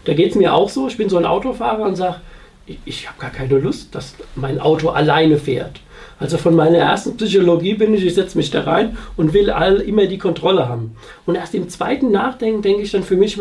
Da 0.05 0.13
geht 0.13 0.31
es 0.31 0.35
mir 0.35 0.53
auch 0.53 0.69
so. 0.69 0.87
Ich 0.87 0.97
bin 0.97 1.09
so 1.09 1.17
ein 1.17 1.25
Autofahrer 1.25 1.83
und 1.83 1.95
sage, 1.95 2.17
ich, 2.85 3.07
habe 3.07 3.19
gar 3.19 3.29
keine 3.29 3.59
Lust, 3.59 3.93
dass 3.93 4.15
mein 4.35 4.59
Auto 4.59 4.89
alleine 4.89 5.37
fährt. 5.37 5.79
Also 6.19 6.37
von 6.37 6.55
meiner 6.55 6.77
ersten 6.77 7.17
Psychologie 7.17 7.73
bin 7.73 7.93
ich, 7.93 8.05
ich 8.05 8.15
setze 8.15 8.37
mich 8.37 8.49
da 8.49 8.61
rein 8.61 8.97
und 9.17 9.33
will 9.33 9.49
all, 9.49 9.81
immer 9.81 10.05
die 10.05 10.17
Kontrolle 10.17 10.67
haben. 10.67 10.95
Und 11.25 11.35
erst 11.35 11.53
im 11.53 11.69
zweiten 11.69 12.11
Nachdenken 12.11 12.61
denke 12.61 12.81
ich 12.81 12.91
dann 12.91 13.03
für 13.03 13.17
mich, 13.17 13.37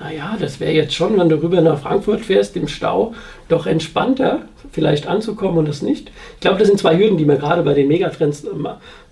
naja, 0.00 0.36
das 0.38 0.60
wäre 0.60 0.72
jetzt 0.72 0.94
schon, 0.94 1.18
wenn 1.18 1.28
du 1.28 1.42
rüber 1.42 1.60
nach 1.60 1.80
Frankfurt 1.80 2.20
fährst, 2.20 2.56
im 2.56 2.68
Stau, 2.68 3.14
doch 3.48 3.66
entspannter, 3.66 4.42
vielleicht 4.72 5.06
anzukommen 5.06 5.58
und 5.58 5.68
das 5.68 5.82
nicht. 5.82 6.10
Ich 6.34 6.40
glaube, 6.40 6.58
das 6.58 6.68
sind 6.68 6.78
zwei 6.78 6.96
Hürden, 6.98 7.18
die 7.18 7.24
man 7.24 7.38
gerade 7.38 7.62
bei 7.62 7.74
den 7.74 7.88
Megatrends 7.88 8.46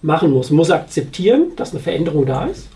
machen 0.02 0.30
muss. 0.30 0.50
Man 0.50 0.58
muss 0.58 0.70
akzeptieren, 0.70 1.52
dass 1.56 1.72
eine 1.72 1.80
Veränderung 1.80 2.26
da 2.26 2.46
ist. 2.46 2.68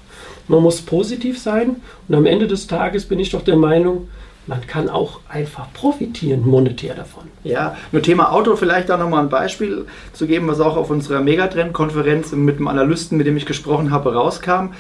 Man 0.49 0.63
muss 0.63 0.81
positiv 0.81 1.39
sein 1.39 1.77
und 2.09 2.15
am 2.15 2.27
Ende 2.27 2.49
des 2.49 2.67
Tages 2.67 3.05
bin 3.05 3.21
ich 3.21 3.31
doch 3.31 3.43
der 3.43 3.57
Meinung, 3.57 4.09
man 4.47 4.67
kann 4.67 4.89
auch 4.89 5.21
einfach 5.29 5.73
profitieren 5.73 6.47
monetär 6.47 6.95
davon. 6.95 7.25
Ja, 7.45 7.77
nur 7.93 8.03
Thema 8.03 8.33
Auto 8.33 8.57
vielleicht 8.57 8.91
auch 8.91 8.99
nochmal 8.99 9.23
ein 9.23 9.29
Beispiel 9.29 9.87
zu 10.13 10.27
geben, 10.27 10.49
was 10.49 10.61
auch 10.61 10.77
auf 10.77 10.91
unserer 10.91 11.21
Megatrend-Konferenz 11.21 12.33
mit 12.33 12.59
dem 12.59 12.69
Analysten, 12.69 13.17
mit 13.17 13.27
dem 13.27 13.37
ich 13.37 13.47
gesprochen 13.47 13.91
habe, 13.91 14.15
rauskam. 14.15 14.73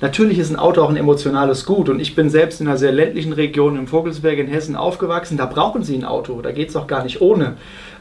Natürlich 0.00 0.38
ist 0.38 0.50
ein 0.50 0.56
Auto 0.56 0.82
auch 0.82 0.90
ein 0.90 0.96
emotionales 0.96 1.66
Gut 1.66 1.88
und 1.88 1.98
ich 1.98 2.14
bin 2.14 2.30
selbst 2.30 2.60
in 2.60 2.68
einer 2.68 2.76
sehr 2.76 2.92
ländlichen 2.92 3.32
Region 3.32 3.76
im 3.76 3.88
Vogelsberg 3.88 4.38
in 4.38 4.46
Hessen 4.46 4.76
aufgewachsen. 4.76 5.36
Da 5.36 5.46
brauchen 5.46 5.82
Sie 5.82 5.96
ein 5.96 6.04
Auto, 6.04 6.40
da 6.40 6.52
geht 6.52 6.68
es 6.68 6.76
auch 6.76 6.86
gar 6.86 7.02
nicht 7.02 7.20
ohne. 7.20 7.56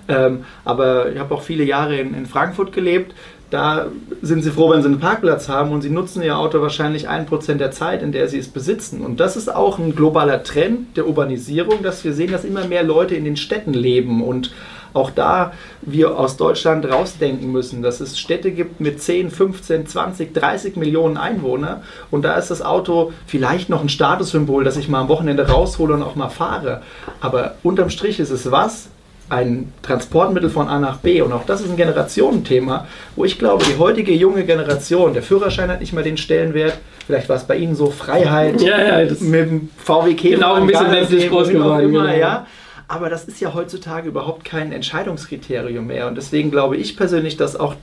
Ähm, 0.07 0.45
aber 0.63 1.11
ich 1.11 1.17
habe 1.17 1.33
auch 1.33 1.41
viele 1.41 1.63
Jahre 1.63 1.97
in, 1.97 2.13
in 2.13 2.27
Frankfurt 2.27 2.71
gelebt 2.71 3.15
da 3.49 3.87
sind 4.21 4.43
sie 4.43 4.51
froh, 4.51 4.71
wenn 4.71 4.81
sie 4.81 4.89
einen 4.89 4.99
Parkplatz 4.99 5.47
haben 5.47 5.71
und 5.71 5.81
sie 5.81 5.89
nutzen 5.89 6.21
ihr 6.21 6.37
Auto 6.37 6.61
wahrscheinlich 6.61 7.07
ein 7.07 7.25
Prozent 7.25 7.61
der 7.61 7.71
Zeit, 7.71 8.03
in 8.03 8.11
der 8.11 8.27
sie 8.27 8.39
es 8.39 8.49
besitzen. 8.49 9.01
Und 9.05 9.19
das 9.19 9.37
ist 9.37 9.53
auch 9.53 9.79
ein 9.79 9.95
globaler 9.95 10.43
Trend 10.43 10.97
der 10.97 11.07
Urbanisierung, 11.07 11.81
dass 11.81 12.03
wir 12.03 12.13
sehen, 12.13 12.31
dass 12.31 12.43
immer 12.43 12.65
mehr 12.67 12.83
Leute 12.83 13.15
in 13.15 13.23
den 13.23 13.37
Städten 13.37 13.73
leben 13.73 14.21
und 14.21 14.51
auch 14.93 15.11
da 15.11 15.53
wir 15.81 16.17
aus 16.17 16.37
Deutschland 16.37 16.89
rausdenken 16.89 17.51
müssen, 17.51 17.81
dass 17.81 17.99
es 17.99 18.19
Städte 18.19 18.51
gibt 18.51 18.79
mit 18.79 19.01
10, 19.01 19.29
15, 19.29 19.85
20, 19.85 20.33
30 20.33 20.75
Millionen 20.75 21.17
Einwohnern 21.17 21.83
und 22.09 22.23
da 22.23 22.35
ist 22.35 22.49
das 22.49 22.61
Auto 22.61 23.11
vielleicht 23.27 23.69
noch 23.69 23.81
ein 23.81 23.89
Statussymbol, 23.89 24.63
dass 24.63 24.77
ich 24.77 24.89
mal 24.89 25.01
am 25.01 25.09
Wochenende 25.09 25.47
raushole 25.47 25.93
und 25.93 26.03
auch 26.03 26.15
mal 26.15 26.29
fahre. 26.29 26.81
Aber 27.21 27.55
unterm 27.63 27.89
Strich 27.89 28.19
ist 28.19 28.31
es 28.31 28.49
was? 28.49 28.89
Ein 29.29 29.73
Transportmittel 29.81 30.49
von 30.49 30.67
A 30.67 30.79
nach 30.79 30.97
B. 30.97 31.21
Und 31.21 31.33
auch 31.33 31.45
das 31.45 31.61
ist 31.61 31.69
ein 31.69 31.77
Generationenthema, 31.77 32.87
wo 33.15 33.25
ich 33.25 33.37
glaube, 33.37 33.63
die 33.65 33.77
heutige 33.77 34.13
junge 34.13 34.45
Generation, 34.45 35.13
der 35.13 35.23
Führerschein 35.23 35.69
hat 35.69 35.79
nicht 35.79 35.93
mal 35.93 36.03
den 36.03 36.17
Stellenwert. 36.17 36.77
Vielleicht 37.05 37.29
war 37.29 37.35
es 37.35 37.43
bei 37.43 37.57
Ihnen 37.57 37.75
so 37.75 37.91
Freiheit 37.91 38.61
ja, 38.61 39.01
ja, 39.01 39.13
mit 39.19 39.49
dem 39.49 39.69
VW 39.77 40.13
Käfer. 40.13 40.35
Genau, 40.35 40.53
ein 40.53 40.67
bisschen 40.67 40.91
ländlich 40.91 41.29
groß 41.29 41.49
geworden. 41.49 41.89
Immer, 41.89 42.03
genau. 42.03 42.17
ja. 42.17 42.47
Aber 42.87 43.09
das 43.09 43.25
ist 43.25 43.41
ja 43.41 43.53
heutzutage 43.53 44.07
überhaupt 44.07 44.45
kein 44.45 44.71
Entscheidungskriterium 44.71 45.87
mehr. 45.87 46.07
Und 46.07 46.15
deswegen 46.15 46.51
glaube 46.51 46.77
ich 46.77 46.95
persönlich, 46.95 47.35
dass 47.35 47.57
auch 47.57 47.75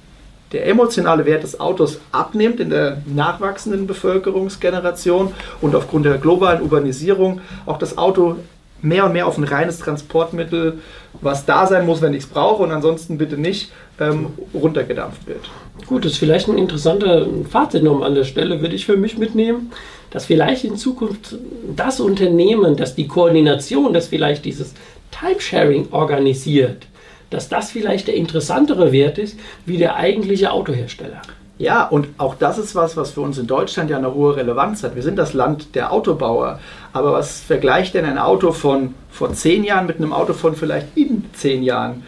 der 0.52 0.66
emotionale 0.66 1.26
Wert 1.26 1.42
des 1.42 1.58
Autos 1.58 2.00
abnimmt 2.12 2.60
in 2.60 2.70
der 2.70 3.02
nachwachsenden 3.06 3.86
Bevölkerungsgeneration 3.86 5.32
und 5.60 5.74
aufgrund 5.74 6.06
der 6.06 6.16
globalen 6.18 6.62
Urbanisierung 6.62 7.40
auch 7.66 7.78
das 7.78 7.98
Auto 7.98 8.36
mehr 8.84 9.06
und 9.06 9.12
mehr 9.12 9.26
auf 9.26 9.38
ein 9.38 9.44
reines 9.44 9.78
Transportmittel, 9.78 10.80
was 11.20 11.46
da 11.46 11.66
sein 11.66 11.86
muss, 11.86 12.02
wenn 12.02 12.14
ich 12.14 12.24
es 12.24 12.28
brauche 12.28 12.62
und 12.62 12.70
ansonsten 12.70 13.18
bitte 13.18 13.36
nicht, 13.36 13.72
ähm, 14.00 14.26
runtergedampft 14.52 15.26
wird. 15.26 15.50
Gut, 15.86 16.04
das 16.04 16.12
ist 16.12 16.18
vielleicht 16.18 16.48
ein 16.48 16.58
interessanter 16.58 17.26
Fazit 17.50 17.82
noch 17.82 18.02
an 18.02 18.14
der 18.14 18.24
Stelle, 18.24 18.60
würde 18.60 18.74
ich 18.74 18.86
für 18.86 18.96
mich 18.96 19.18
mitnehmen, 19.18 19.72
dass 20.10 20.26
vielleicht 20.26 20.64
in 20.64 20.76
Zukunft 20.76 21.36
das 21.74 22.00
Unternehmen, 22.00 22.76
das 22.76 22.94
die 22.94 23.08
Koordination, 23.08 23.92
das 23.92 24.08
vielleicht 24.08 24.44
dieses 24.44 24.74
Timesharing 25.10 25.88
organisiert, 25.90 26.86
dass 27.30 27.48
das 27.48 27.70
vielleicht 27.70 28.08
der 28.08 28.14
interessantere 28.14 28.92
Wert 28.92 29.18
ist, 29.18 29.38
wie 29.66 29.78
der 29.78 29.96
eigentliche 29.96 30.52
Autohersteller. 30.52 31.22
Ja, 31.64 31.84
und 31.84 32.08
auch 32.18 32.34
das 32.34 32.58
ist 32.58 32.74
was, 32.74 32.94
was 32.94 33.12
für 33.12 33.22
uns 33.22 33.38
in 33.38 33.46
Deutschland 33.46 33.88
ja 33.88 33.96
eine 33.96 34.12
hohe 34.12 34.36
Relevanz 34.36 34.82
hat. 34.82 34.96
Wir 34.96 35.02
sind 35.02 35.16
das 35.16 35.32
Land 35.32 35.74
der 35.74 35.94
Autobauer. 35.94 36.60
Aber 36.92 37.14
was 37.14 37.40
vergleicht 37.40 37.94
denn 37.94 38.04
ein 38.04 38.18
Auto 38.18 38.52
von 38.52 38.92
vor 39.10 39.32
zehn 39.32 39.64
Jahren 39.64 39.86
mit 39.86 39.96
einem 39.96 40.12
Auto 40.12 40.34
von 40.34 40.56
vielleicht 40.56 40.88
in 40.94 41.24
zehn 41.32 41.62
Jahren? 41.62 42.02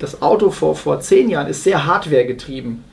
Das 0.00 0.20
Auto 0.20 0.50
vor, 0.50 0.76
vor 0.76 1.00
zehn 1.00 1.30
Jahren 1.30 1.46
ist 1.46 1.64
sehr 1.64 1.86
hardwaregetrieben. 1.86 2.84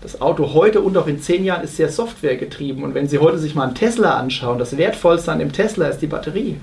Das 0.00 0.20
Auto 0.20 0.54
heute 0.54 0.80
und 0.80 0.96
auch 0.96 1.08
in 1.08 1.20
zehn 1.20 1.42
Jahren 1.44 1.64
ist 1.64 1.76
sehr 1.76 1.88
softwaregetrieben. 1.88 2.84
Und 2.84 2.94
wenn 2.94 3.08
Sie 3.08 3.18
heute 3.18 3.38
sich 3.38 3.56
mal 3.56 3.64
einen 3.64 3.74
Tesla 3.74 4.16
anschauen, 4.16 4.60
das 4.60 4.76
Wertvollste 4.76 5.32
an 5.32 5.40
dem 5.40 5.50
Tesla 5.50 5.88
ist 5.88 5.98
die 5.98 6.06
Batterie. 6.06 6.60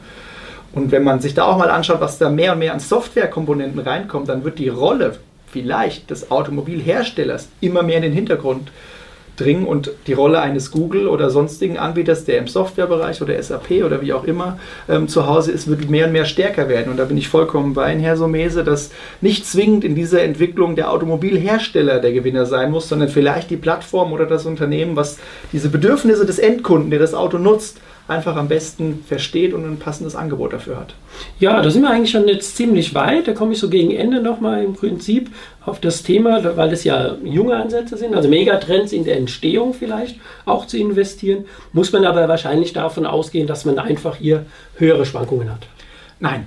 Und 0.71 0.91
wenn 0.91 1.03
man 1.03 1.19
sich 1.19 1.33
da 1.33 1.43
auch 1.43 1.57
mal 1.57 1.69
anschaut, 1.69 1.99
was 1.99 2.17
da 2.17 2.29
mehr 2.29 2.53
und 2.53 2.59
mehr 2.59 2.71
an 2.71 2.79
Softwarekomponenten 2.79 3.81
reinkommt, 3.81 4.29
dann 4.29 4.45
wird 4.45 4.57
die 4.57 4.69
Rolle 4.69 5.17
vielleicht 5.55 6.09
des 6.09 6.31
Automobilherstellers 6.31 7.47
immer 7.61 7.81
mehr 7.81 7.95
in 7.95 8.03
den 8.03 8.11
Hintergrund 8.11 8.73
dringen 9.37 9.65
und 9.65 9.89
die 10.07 10.13
Rolle 10.13 10.41
eines 10.41 10.69
Google 10.69 11.07
oder 11.07 11.29
sonstigen 11.29 11.77
Anbieters, 11.77 12.25
der 12.25 12.39
im 12.39 12.47
Softwarebereich 12.47 13.21
oder 13.21 13.41
SAP 13.41 13.83
oder 13.85 14.01
wie 14.01 14.11
auch 14.11 14.25
immer 14.25 14.59
ähm, 14.89 15.07
zu 15.07 15.27
Hause 15.27 15.53
ist, 15.53 15.69
wird 15.69 15.89
mehr 15.89 16.07
und 16.07 16.11
mehr 16.11 16.25
stärker 16.25 16.67
werden. 16.67 16.91
Und 16.91 16.97
da 16.97 17.05
bin 17.05 17.17
ich 17.17 17.29
vollkommen 17.29 17.73
bei 17.73 17.91
Ihnen, 17.91 18.01
Herr 18.01 18.17
Somese, 18.17 18.65
dass 18.65 18.91
nicht 19.21 19.45
zwingend 19.45 19.85
in 19.85 19.95
dieser 19.95 20.23
Entwicklung 20.23 20.75
der 20.75 20.91
Automobilhersteller 20.91 21.99
der 21.99 22.11
Gewinner 22.11 22.45
sein 22.45 22.69
muss, 22.71 22.89
sondern 22.89 23.07
vielleicht 23.07 23.49
die 23.49 23.57
Plattform 23.57 24.11
oder 24.11 24.25
das 24.25 24.45
Unternehmen, 24.45 24.97
was 24.97 25.19
diese 25.53 25.69
Bedürfnisse 25.69 26.25
des 26.25 26.37
Endkunden, 26.37 26.89
der 26.89 26.99
das 26.99 27.13
Auto 27.13 27.37
nutzt, 27.37 27.79
einfach 28.07 28.35
am 28.35 28.47
besten 28.47 29.03
versteht 29.07 29.53
und 29.53 29.65
ein 29.65 29.77
passendes 29.77 30.15
Angebot 30.15 30.53
dafür 30.53 30.77
hat. 30.77 30.93
Ja, 31.39 31.61
da 31.61 31.69
sind 31.69 31.81
wir 31.81 31.89
eigentlich 31.89 32.11
schon 32.11 32.27
jetzt 32.27 32.55
ziemlich 32.55 32.93
weit. 32.93 33.27
Da 33.27 33.33
komme 33.33 33.53
ich 33.53 33.59
so 33.59 33.69
gegen 33.69 33.91
Ende 33.91 34.21
nochmal 34.21 34.63
im 34.63 34.73
Prinzip 34.73 35.29
auf 35.65 35.79
das 35.79 36.03
Thema, 36.03 36.55
weil 36.55 36.71
es 36.71 36.83
ja 36.83 37.15
junge 37.23 37.55
Ansätze 37.55 37.97
sind, 37.97 38.13
also 38.13 38.29
Megatrends 38.29 38.93
in 38.93 39.05
der 39.05 39.17
Entstehung 39.17 39.73
vielleicht 39.73 40.17
auch 40.45 40.67
zu 40.67 40.77
investieren. 40.77 41.45
Muss 41.73 41.91
man 41.91 42.05
aber 42.05 42.27
wahrscheinlich 42.27 42.73
davon 42.73 43.05
ausgehen, 43.05 43.47
dass 43.47 43.65
man 43.65 43.79
einfach 43.79 44.17
hier 44.17 44.45
höhere 44.75 45.05
Schwankungen 45.05 45.51
hat. 45.51 45.67
Nein, 46.19 46.45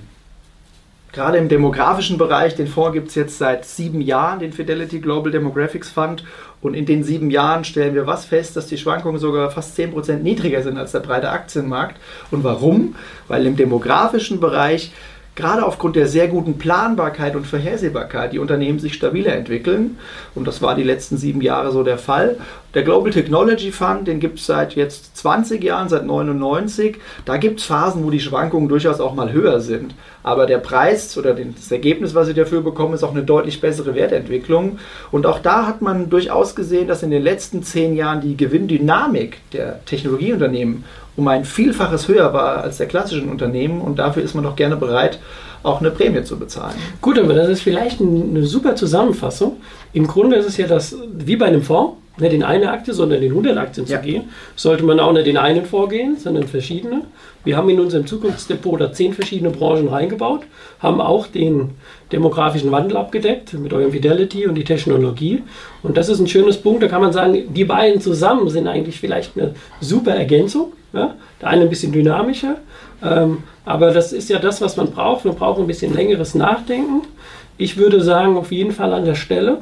gerade 1.11 1.37
im 1.37 1.49
demografischen 1.49 2.17
Bereich, 2.17 2.55
den 2.55 2.67
Fonds 2.67 2.93
gibt 2.93 3.09
es 3.09 3.15
jetzt 3.15 3.37
seit 3.37 3.65
sieben 3.65 4.01
Jahren, 4.01 4.39
den 4.39 4.53
Fidelity 4.53 4.99
Global 4.99 5.31
Demographics 5.31 5.89
Fund. 5.89 6.23
Und 6.61 6.73
in 6.73 6.85
den 6.85 7.03
sieben 7.03 7.31
Jahren 7.31 7.63
stellen 7.63 7.95
wir 7.95 8.05
was 8.05 8.25
fest, 8.25 8.55
dass 8.55 8.67
die 8.67 8.77
Schwankungen 8.77 9.19
sogar 9.19 9.49
fast 9.49 9.79
10% 9.79 10.17
niedriger 10.17 10.61
sind 10.61 10.77
als 10.77 10.91
der 10.91 10.99
breite 10.99 11.29
Aktienmarkt. 11.29 11.97
Und 12.31 12.43
warum? 12.43 12.95
Weil 13.27 13.45
im 13.45 13.55
demografischen 13.55 14.39
Bereich 14.39 14.91
gerade 15.35 15.65
aufgrund 15.65 15.95
der 15.95 16.07
sehr 16.07 16.27
guten 16.27 16.57
Planbarkeit 16.57 17.35
und 17.37 17.47
Vorhersehbarkeit 17.47 18.33
die 18.33 18.39
Unternehmen 18.39 18.79
sich 18.79 18.93
stabiler 18.93 19.33
entwickeln. 19.33 19.97
Und 20.35 20.47
das 20.47 20.61
war 20.61 20.75
die 20.75 20.83
letzten 20.83 21.15
sieben 21.15 21.41
Jahre 21.41 21.71
so 21.71 21.83
der 21.83 21.97
Fall. 21.97 22.37
Der 22.75 22.83
Global 22.83 23.11
Technology 23.11 23.71
Fund, 23.71 24.07
den 24.07 24.19
gibt 24.19 24.37
es 24.37 24.45
seit 24.45 24.75
jetzt 24.75 25.17
20 25.17 25.63
Jahren, 25.63 25.89
seit 25.89 26.05
99. 26.05 26.97
Da 27.25 27.37
gibt 27.37 27.61
es 27.61 27.65
Phasen, 27.65 28.03
wo 28.05 28.11
die 28.11 28.19
Schwankungen 28.19 28.69
durchaus 28.69 28.99
auch 28.99 29.15
mal 29.15 29.31
höher 29.31 29.59
sind. 29.59 29.95
Aber 30.21 30.45
der 30.45 30.59
Preis 30.59 31.17
oder 31.17 31.33
das 31.33 31.71
Ergebnis, 31.71 32.13
was 32.13 32.27
sie 32.27 32.35
dafür 32.35 32.61
bekommen, 32.61 32.93
ist 32.93 33.03
auch 33.03 33.09
eine 33.11 33.23
deutlich 33.23 33.59
bessere 33.59 33.95
Wertentwicklung. 33.95 34.77
Und 35.11 35.25
auch 35.25 35.39
da 35.39 35.65
hat 35.65 35.81
man 35.81 36.11
durchaus 36.11 36.55
gesehen, 36.55 36.87
dass 36.87 37.01
in 37.01 37.09
den 37.09 37.23
letzten 37.23 37.63
zehn 37.63 37.95
Jahren 37.95 38.21
die 38.21 38.37
Gewinndynamik 38.37 39.37
der 39.51 39.83
Technologieunternehmen 39.85 40.83
um 41.17 41.27
ein 41.27 41.45
Vielfaches 41.45 42.07
höher 42.07 42.33
war 42.33 42.63
als 42.63 42.77
der 42.77 42.87
klassischen 42.87 43.29
Unternehmen. 43.29 43.81
Und 43.81 43.97
dafür 43.97 44.21
ist 44.21 44.35
man 44.35 44.43
doch 44.43 44.55
gerne 44.55 44.75
bereit, 44.75 45.19
auch 45.63 45.79
eine 45.79 45.89
Prämie 45.89 46.23
zu 46.23 46.37
bezahlen. 46.37 46.75
Gut, 47.01 47.17
aber 47.17 47.33
das 47.33 47.49
ist 47.49 47.61
vielleicht 47.61 47.99
eine 47.99 48.43
super 48.45 48.75
Zusammenfassung. 48.75 49.57
Im 49.91 50.05
Grunde 50.05 50.35
ist 50.35 50.47
es 50.47 50.57
ja 50.57 50.67
das, 50.67 50.95
wie 51.11 51.35
bei 51.35 51.47
einem 51.47 51.63
Fonds, 51.63 51.97
nicht 52.21 52.33
in 52.33 52.43
eine 52.43 52.71
Aktie, 52.71 52.93
sondern 52.93 53.21
in 53.21 53.29
100 53.29 53.57
Aktien 53.57 53.85
ja. 53.87 53.97
zu 53.97 54.05
gehen, 54.05 54.29
sollte 54.55 54.83
man 54.83 54.99
auch 54.99 55.13
nicht 55.13 55.27
in 55.27 55.37
einen 55.37 55.65
vorgehen, 55.65 56.17
sondern 56.17 56.43
verschiedene. 56.43 57.01
Wir 57.43 57.55
haben 57.55 57.69
in 57.69 57.79
unserem 57.79 58.05
Zukunftsdepot 58.05 58.81
da 58.81 58.91
zehn 58.91 59.13
verschiedene 59.13 59.49
Branchen 59.49 59.87
reingebaut, 59.87 60.41
haben 60.79 60.99
auch 60.99 61.27
den 61.27 61.71
demografischen 62.11 62.71
Wandel 62.71 62.97
abgedeckt 62.97 63.53
mit 63.53 63.71
eurem 63.71 63.91
Fidelity 63.91 64.47
und 64.47 64.55
die 64.55 64.63
Technologie. 64.63 65.43
Und 65.83 65.97
das 65.97 66.09
ist 66.09 66.19
ein 66.19 66.27
schönes 66.27 66.57
Punkt, 66.57 66.83
da 66.83 66.87
kann 66.87 67.01
man 67.01 67.13
sagen, 67.13 67.53
die 67.53 67.65
beiden 67.65 68.01
zusammen 68.01 68.49
sind 68.49 68.67
eigentlich 68.67 68.99
vielleicht 68.99 69.37
eine 69.37 69.55
super 69.79 70.15
Ergänzung. 70.15 70.73
Ja? 70.93 71.15
Der 71.41 71.47
eine 71.49 71.63
ein 71.63 71.69
bisschen 71.69 71.91
dynamischer, 71.91 72.57
ähm, 73.03 73.43
aber 73.65 73.91
das 73.91 74.11
ist 74.11 74.29
ja 74.29 74.39
das, 74.39 74.61
was 74.61 74.77
man 74.77 74.91
braucht. 74.91 75.25
Man 75.25 75.35
braucht 75.35 75.59
ein 75.59 75.67
bisschen 75.67 75.93
längeres 75.93 76.35
Nachdenken. 76.35 77.03
Ich 77.57 77.77
würde 77.77 78.01
sagen, 78.01 78.37
auf 78.37 78.51
jeden 78.51 78.71
Fall 78.71 78.93
an 78.93 79.05
der 79.05 79.15
Stelle. 79.15 79.59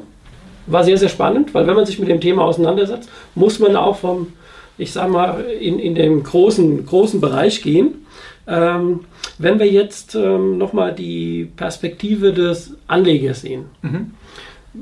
War 0.68 0.84
sehr, 0.84 0.98
sehr 0.98 1.08
spannend, 1.08 1.54
weil 1.54 1.66
wenn 1.66 1.74
man 1.74 1.86
sich 1.86 1.98
mit 1.98 2.08
dem 2.08 2.20
Thema 2.20 2.44
auseinandersetzt, 2.44 3.08
muss 3.34 3.58
man 3.58 3.76
auch 3.76 3.96
vom, 3.96 4.32
ich 4.76 4.92
sag 4.92 5.10
mal, 5.10 5.40
in, 5.60 5.78
in 5.78 5.94
den 5.94 6.22
großen, 6.22 6.84
großen 6.86 7.20
Bereich 7.20 7.62
gehen. 7.62 8.06
Ähm, 8.46 9.00
wenn 9.38 9.58
wir 9.58 9.70
jetzt 9.70 10.14
ähm, 10.14 10.58
nochmal 10.58 10.94
die 10.94 11.50
Perspektive 11.56 12.32
des 12.32 12.74
Anlegers 12.86 13.42
sehen. 13.42 13.66
Mhm. 13.82 14.12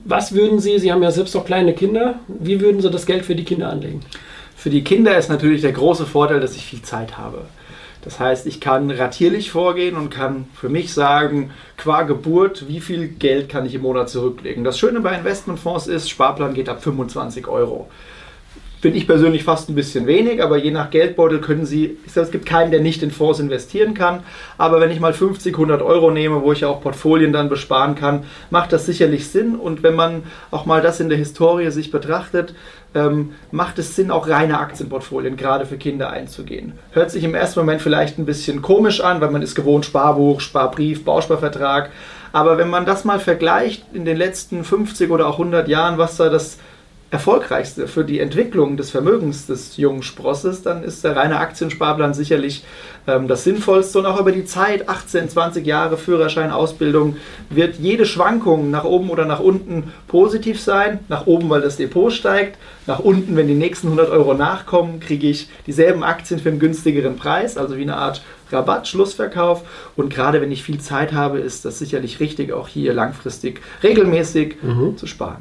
Was 0.05 0.35
würden 0.35 0.59
Sie, 0.59 0.79
Sie 0.79 0.93
haben 0.93 1.03
ja 1.03 1.11
selbst 1.11 1.37
auch 1.37 1.45
kleine 1.45 1.73
Kinder, 1.73 2.17
wie 2.29 2.61
würden 2.61 2.81
Sie 2.81 2.91
das 2.91 3.07
Geld 3.07 3.25
für 3.25 3.35
die 3.35 3.45
Kinder 3.45 3.71
anlegen? 3.71 4.01
Für 4.57 4.71
die 4.71 4.83
Kinder 4.83 5.17
ist 5.17 5.29
natürlich 5.29 5.63
der 5.63 5.73
große 5.73 6.07
Vorteil, 6.07 6.41
dass 6.41 6.57
ich 6.57 6.65
viel 6.67 6.83
Zeit 6.83 7.19
habe. 7.19 7.43
Das 8.07 8.21
heißt, 8.21 8.47
ich 8.47 8.61
kann 8.61 8.89
ratierlich 8.93 9.51
vorgehen 9.51 9.97
und 9.97 10.11
kann 10.11 10.45
für 10.55 10.69
mich 10.69 10.95
sagen, 10.95 11.51
qua 11.77 12.03
Geburt, 12.05 12.69
wie 12.69 12.79
viel 12.79 13.09
Geld 13.09 13.49
kann 13.49 13.67
ich 13.67 13.75
im 13.75 13.83
Monat 13.83 14.09
zurücklegen. 14.09 14.63
Das 14.63 14.79
Schöne 14.79 15.01
bei 15.01 15.19
Investmentfonds 15.19 15.89
ist, 15.89 16.09
Sparplan 16.09 16.55
geht 16.55 16.69
ab 16.69 16.81
25 16.81 17.49
Euro. 17.49 17.89
Finde 18.81 18.99
ich 18.99 19.09
persönlich 19.09 19.43
fast 19.43 19.69
ein 19.69 19.75
bisschen 19.75 20.07
wenig, 20.07 20.41
aber 20.41 20.57
je 20.57 20.71
nach 20.71 20.91
Geldbeutel 20.91 21.41
können 21.41 21.67
Sie, 21.67 21.97
es 22.15 22.31
gibt 22.31 22.47
keinen, 22.47 22.71
der 22.71 22.81
nicht 22.81 23.03
in 23.03 23.11
Fonds 23.11 23.41
investieren 23.41 23.95
kann, 23.95 24.23
aber 24.57 24.79
wenn 24.81 24.93
ich 24.93 25.01
mal 25.01 25.13
50, 25.13 25.55
100 25.55 25.83
Euro 25.83 26.13
nehme, 26.13 26.43
wo 26.43 26.53
ich 26.53 26.61
ja 26.61 26.69
auch 26.69 26.83
Portfolien 26.83 27.33
dann 27.33 27.49
besparen 27.49 27.97
kann, 27.97 28.23
macht 28.51 28.73
das 28.73 28.87
sicherlich 28.87 29.29
Sinn 29.31 29.57
und 29.57 29.83
wenn 29.83 29.97
man 29.97 30.23
auch 30.53 30.65
mal 30.65 30.81
das 30.81 31.01
in 31.01 31.09
der 31.09 31.19
Historie 31.19 31.73
sich 31.73 31.91
betrachtet, 31.91 32.55
ähm, 32.97 33.35
macht 33.51 33.79
es 33.79 33.95
Sinn, 33.95 34.11
auch 34.11 34.29
reine 34.29 34.59
Aktienportfolien 34.59 35.37
gerade 35.37 35.67
für 35.67 35.77
Kinder 35.77 36.11
einzugehen. 36.11 36.73
Hört 36.93 37.11
sich 37.11 37.23
im 37.23 37.35
ersten 37.35 37.61
Moment 37.61 37.83
vielleicht 37.83 38.19
ein 38.19 38.27
bisschen 38.27 38.63
komisch 38.63 39.01
an, 39.01 39.21
weil 39.21 39.31
man 39.31 39.43
ist 39.43 39.55
gewohnt 39.55 39.85
Sparbuch, 39.85 40.41
Sparbrief, 40.41 41.05
Bausparvertrag, 41.05 41.91
aber 42.33 42.59
wenn 42.59 42.71
man 42.71 42.87
das 42.87 43.05
mal 43.05 43.21
vergleicht 43.21 43.85
in 43.93 44.05
den 44.05 44.17
letzten 44.17 44.65
50 44.65 45.11
oder 45.11 45.29
auch 45.29 45.39
100 45.39 45.69
Jahren, 45.69 45.99
was 45.99 46.17
da 46.17 46.29
das 46.29 46.59
erfolgreichste 47.11 47.87
für 47.87 48.05
die 48.05 48.19
Entwicklung 48.19 48.77
des 48.77 48.91
Vermögens 48.91 49.47
des 49.47 49.77
jungen 49.77 50.03
Sprosses, 50.03 50.63
dann 50.63 50.83
ist 50.83 51.05
der 51.05 51.15
reine 51.15 51.39
Aktiensparplan 51.39 52.15
sicherlich 52.15 52.65
ähm, 53.07 53.29
das 53.29 53.45
Sinnvollste. 53.45 54.01
Und 54.01 54.07
auch 54.07 54.21
über 54.21 54.33
die 54.33 54.45
Zeit, 54.45 54.89
18, 54.89 55.29
20 55.29 55.65
Jahre 55.65 55.97
Führerschein, 55.99 56.51
Ausbildung, 56.51 57.17
wird 57.49 57.77
jede 57.77 58.07
Schwankung 58.07 58.71
nach 58.71 58.85
oben 58.85 59.11
oder 59.11 59.25
nach 59.25 59.41
unten 59.41 59.93
positiv 60.09 60.61
sein. 60.61 60.99
Nach 61.09 61.27
oben, 61.27 61.49
weil 61.49 61.61
das 61.61 61.77
Depot 61.77 62.13
steigt. 62.13 62.59
Nach 62.87 62.99
unten, 62.99 63.37
wenn 63.37 63.47
die 63.47 63.55
nächsten 63.55 63.87
100 63.87 64.11
Euro 64.11 64.35
nachkommen, 64.35 64.99
kriege 64.99 65.29
ich 65.29 65.49
dieselben 65.67 66.03
Aktien 66.03 66.41
für 66.41 66.49
einen 66.49 66.59
günstigeren 66.59 67.17
Preis, 67.17 67.57
also 67.57 67.77
wie 67.77 67.83
eine 67.83 67.97
Art 67.97 68.23
Rabatt, 68.51 68.89
Schlussverkauf. 68.89 69.63
Und 69.97 70.13
gerade 70.13 70.41
wenn 70.41 70.53
ich 70.53 70.63
viel 70.63 70.79
Zeit 70.79 71.13
habe, 71.13 71.39
ist 71.39 71.65
das 71.65 71.79
sicherlich 71.79 72.21
richtig, 72.21 72.53
auch 72.53 72.69
hier 72.69 72.93
langfristig 72.95 73.61
regelmäßig 73.83 74.63
mhm. 74.63 74.97
zu 74.97 75.07
sparen. 75.07 75.39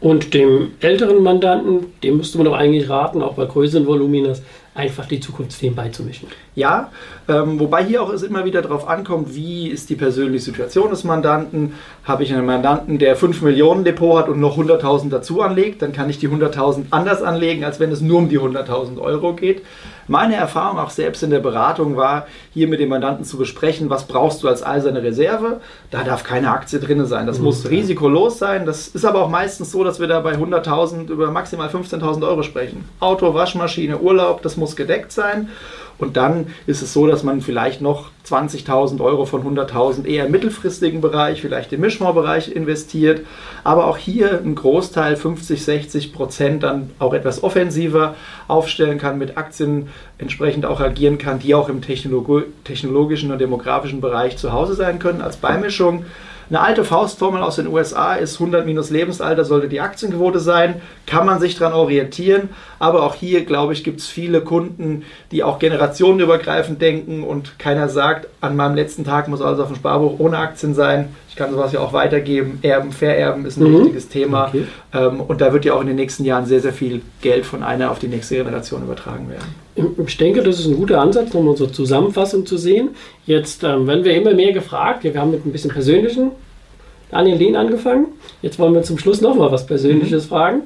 Und 0.00 0.34
dem 0.34 0.72
älteren 0.80 1.22
Mandanten, 1.22 1.86
dem 2.02 2.16
müsste 2.16 2.38
man 2.38 2.44
doch 2.44 2.56
eigentlich 2.56 2.88
raten, 2.88 3.22
auch 3.22 3.34
bei 3.34 3.46
größeren 3.46 3.86
Voluminas, 3.86 4.42
einfach 4.74 5.06
die 5.06 5.18
Zukunftsthemen 5.18 5.74
beizumischen. 5.74 6.28
Ja, 6.58 6.90
ähm, 7.28 7.60
wobei 7.60 7.84
hier 7.84 8.02
auch 8.02 8.12
es 8.12 8.24
immer 8.24 8.44
wieder 8.44 8.62
darauf 8.62 8.88
ankommt, 8.88 9.32
wie 9.36 9.68
ist 9.68 9.90
die 9.90 9.94
persönliche 9.94 10.44
Situation 10.44 10.90
des 10.90 11.04
Mandanten. 11.04 11.74
Habe 12.02 12.24
ich 12.24 12.34
einen 12.34 12.46
Mandanten, 12.46 12.98
der 12.98 13.14
5 13.14 13.42
Millionen 13.42 13.84
Depot 13.84 14.18
hat 14.18 14.28
und 14.28 14.40
noch 14.40 14.58
100.000 14.58 15.08
dazu 15.10 15.40
anlegt, 15.40 15.82
dann 15.82 15.92
kann 15.92 16.10
ich 16.10 16.18
die 16.18 16.28
100.000 16.28 16.86
anders 16.90 17.22
anlegen, 17.22 17.64
als 17.64 17.78
wenn 17.78 17.92
es 17.92 18.00
nur 18.00 18.18
um 18.18 18.28
die 18.28 18.40
100.000 18.40 18.98
Euro 18.98 19.34
geht. 19.34 19.62
Meine 20.08 20.36
Erfahrung 20.36 20.78
auch 20.78 20.90
selbst 20.90 21.22
in 21.22 21.28
der 21.28 21.40
Beratung 21.40 21.96
war, 21.96 22.26
hier 22.54 22.66
mit 22.66 22.80
dem 22.80 22.88
Mandanten 22.88 23.26
zu 23.26 23.36
besprechen, 23.36 23.90
was 23.90 24.08
brauchst 24.08 24.42
du 24.42 24.48
als 24.48 24.64
eiserne 24.64 25.02
Reserve. 25.02 25.60
Da 25.90 26.02
darf 26.02 26.24
keine 26.24 26.50
Aktie 26.50 26.80
drin 26.80 27.04
sein. 27.04 27.26
Das 27.26 27.38
mhm. 27.38 27.44
muss 27.44 27.68
risikolos 27.68 28.38
sein. 28.38 28.64
Das 28.64 28.88
ist 28.88 29.04
aber 29.04 29.22
auch 29.22 29.28
meistens 29.28 29.70
so, 29.70 29.84
dass 29.84 30.00
wir 30.00 30.06
da 30.06 30.20
bei 30.20 30.32
100.000 30.32 31.10
über 31.10 31.30
maximal 31.30 31.68
15.000 31.68 32.26
Euro 32.26 32.42
sprechen. 32.42 32.86
Auto, 33.00 33.34
Waschmaschine, 33.34 33.98
Urlaub, 33.98 34.40
das 34.40 34.56
muss 34.56 34.76
gedeckt 34.76 35.12
sein. 35.12 35.50
Und 35.98 36.16
dann 36.16 36.46
ist 36.66 36.80
es 36.80 36.92
so, 36.92 37.06
dass 37.08 37.24
man 37.24 37.40
vielleicht 37.40 37.80
noch 37.80 38.10
20.000 38.26 39.00
Euro 39.00 39.26
von 39.26 39.42
100.000 39.42 40.06
eher 40.06 40.26
im 40.26 40.32
mittelfristigen 40.32 41.00
Bereich, 41.00 41.40
vielleicht 41.40 41.72
im 41.72 41.80
Mischfondsbereich 41.80 42.52
investiert. 42.52 43.22
Aber 43.64 43.86
auch 43.86 43.96
hier 43.96 44.40
ein 44.44 44.54
Großteil, 44.54 45.16
50, 45.16 45.64
60 45.64 46.12
Prozent, 46.12 46.62
dann 46.62 46.90
auch 47.00 47.14
etwas 47.14 47.42
offensiver 47.42 48.14
aufstellen 48.46 48.98
kann, 48.98 49.18
mit 49.18 49.36
Aktien 49.36 49.88
entsprechend 50.18 50.66
auch 50.66 50.80
agieren 50.80 51.18
kann, 51.18 51.40
die 51.40 51.54
auch 51.54 51.68
im 51.68 51.82
technologischen 51.82 53.32
und 53.32 53.40
demografischen 53.40 54.00
Bereich 54.00 54.36
zu 54.36 54.52
Hause 54.52 54.74
sein 54.74 55.00
können 55.00 55.20
als 55.20 55.36
Beimischung. 55.36 56.04
Eine 56.50 56.60
alte 56.60 56.84
Faustformel 56.84 57.42
aus 57.42 57.56
den 57.56 57.66
USA 57.66 58.14
ist 58.14 58.40
100 58.40 58.64
minus 58.64 58.88
Lebensalter 58.88 59.44
sollte 59.44 59.68
die 59.68 59.82
Aktienquote 59.82 60.40
sein. 60.40 60.80
Kann 61.04 61.26
man 61.26 61.40
sich 61.40 61.58
daran 61.58 61.74
orientieren. 61.74 62.48
Aber 62.78 63.02
auch 63.02 63.14
hier, 63.14 63.44
glaube 63.44 63.74
ich, 63.74 63.84
gibt 63.84 64.00
es 64.00 64.06
viele 64.06 64.40
Kunden, 64.40 65.04
die 65.30 65.44
auch 65.44 65.58
generationenübergreifend 65.58 66.80
denken 66.80 67.22
und 67.22 67.58
keiner 67.58 67.90
sagt, 67.90 68.28
an 68.40 68.56
meinem 68.56 68.76
letzten 68.76 69.04
Tag 69.04 69.28
muss 69.28 69.42
alles 69.42 69.60
auf 69.60 69.66
dem 69.68 69.76
Sparbuch 69.76 70.18
ohne 70.18 70.38
Aktien 70.38 70.74
sein. 70.74 71.14
Ich 71.38 71.44
kann 71.44 71.52
sowas 71.52 71.70
ja 71.70 71.78
auch 71.78 71.92
weitergeben. 71.92 72.58
Erben, 72.62 72.90
Vererben 72.90 73.46
ist 73.46 73.58
ein 73.58 73.70
mhm. 73.70 73.78
wichtiges 73.78 74.08
Thema. 74.08 74.48
Okay. 74.48 74.64
Ähm, 74.92 75.20
und 75.20 75.40
da 75.40 75.52
wird 75.52 75.64
ja 75.64 75.74
auch 75.74 75.80
in 75.80 75.86
den 75.86 75.94
nächsten 75.94 76.24
Jahren 76.24 76.46
sehr, 76.46 76.58
sehr 76.58 76.72
viel 76.72 77.00
Geld 77.20 77.46
von 77.46 77.62
einer 77.62 77.92
auf 77.92 78.00
die 78.00 78.08
nächste 78.08 78.34
Generation 78.34 78.82
übertragen 78.82 79.28
werden. 79.30 79.94
Ich 80.04 80.16
denke, 80.16 80.42
das 80.42 80.58
ist 80.58 80.66
ein 80.66 80.74
guter 80.74 81.00
Ansatz, 81.00 81.32
um 81.36 81.46
unsere 81.46 81.70
Zusammenfassung 81.70 82.44
zu 82.44 82.56
sehen. 82.56 82.88
Jetzt 83.24 83.62
ähm, 83.62 83.86
werden 83.86 84.04
wir 84.04 84.16
immer 84.16 84.34
mehr 84.34 84.52
gefragt. 84.52 85.04
Wir 85.04 85.14
haben 85.14 85.30
mit 85.30 85.46
ein 85.46 85.52
bisschen 85.52 85.70
persönlichen 85.70 86.32
Daniel 87.12 87.36
Lehn 87.36 87.54
angefangen. 87.54 88.06
Jetzt 88.42 88.58
wollen 88.58 88.74
wir 88.74 88.82
zum 88.82 88.98
Schluss 88.98 89.20
noch 89.20 89.36
mal 89.36 89.52
was 89.52 89.64
Persönliches 89.64 90.24
mhm. 90.24 90.28
fragen. 90.28 90.62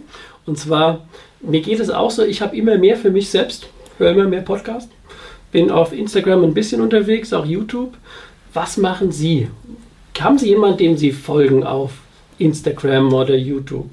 Und 0.46 0.56
zwar, 0.56 1.00
mir 1.42 1.60
geht 1.60 1.80
es 1.80 1.90
auch 1.90 2.10
so, 2.10 2.22
ich 2.22 2.40
habe 2.40 2.56
immer 2.56 2.78
mehr 2.78 2.96
für 2.96 3.10
mich 3.10 3.28
selbst, 3.28 3.68
höre 3.98 4.12
immer 4.12 4.24
mehr 4.24 4.40
Podcast, 4.40 4.88
bin 5.50 5.70
auf 5.70 5.92
Instagram 5.92 6.42
ein 6.44 6.54
bisschen 6.54 6.80
unterwegs, 6.80 7.34
auch 7.34 7.44
YouTube. 7.44 7.92
Was 8.54 8.78
machen 8.78 9.12
Sie? 9.12 9.48
Haben 10.20 10.38
Sie 10.38 10.48
jemanden, 10.48 10.78
dem 10.78 10.96
Sie 10.96 11.12
folgen 11.12 11.64
auf 11.64 11.92
Instagram 12.38 13.12
oder 13.12 13.34
YouTube? 13.34 13.90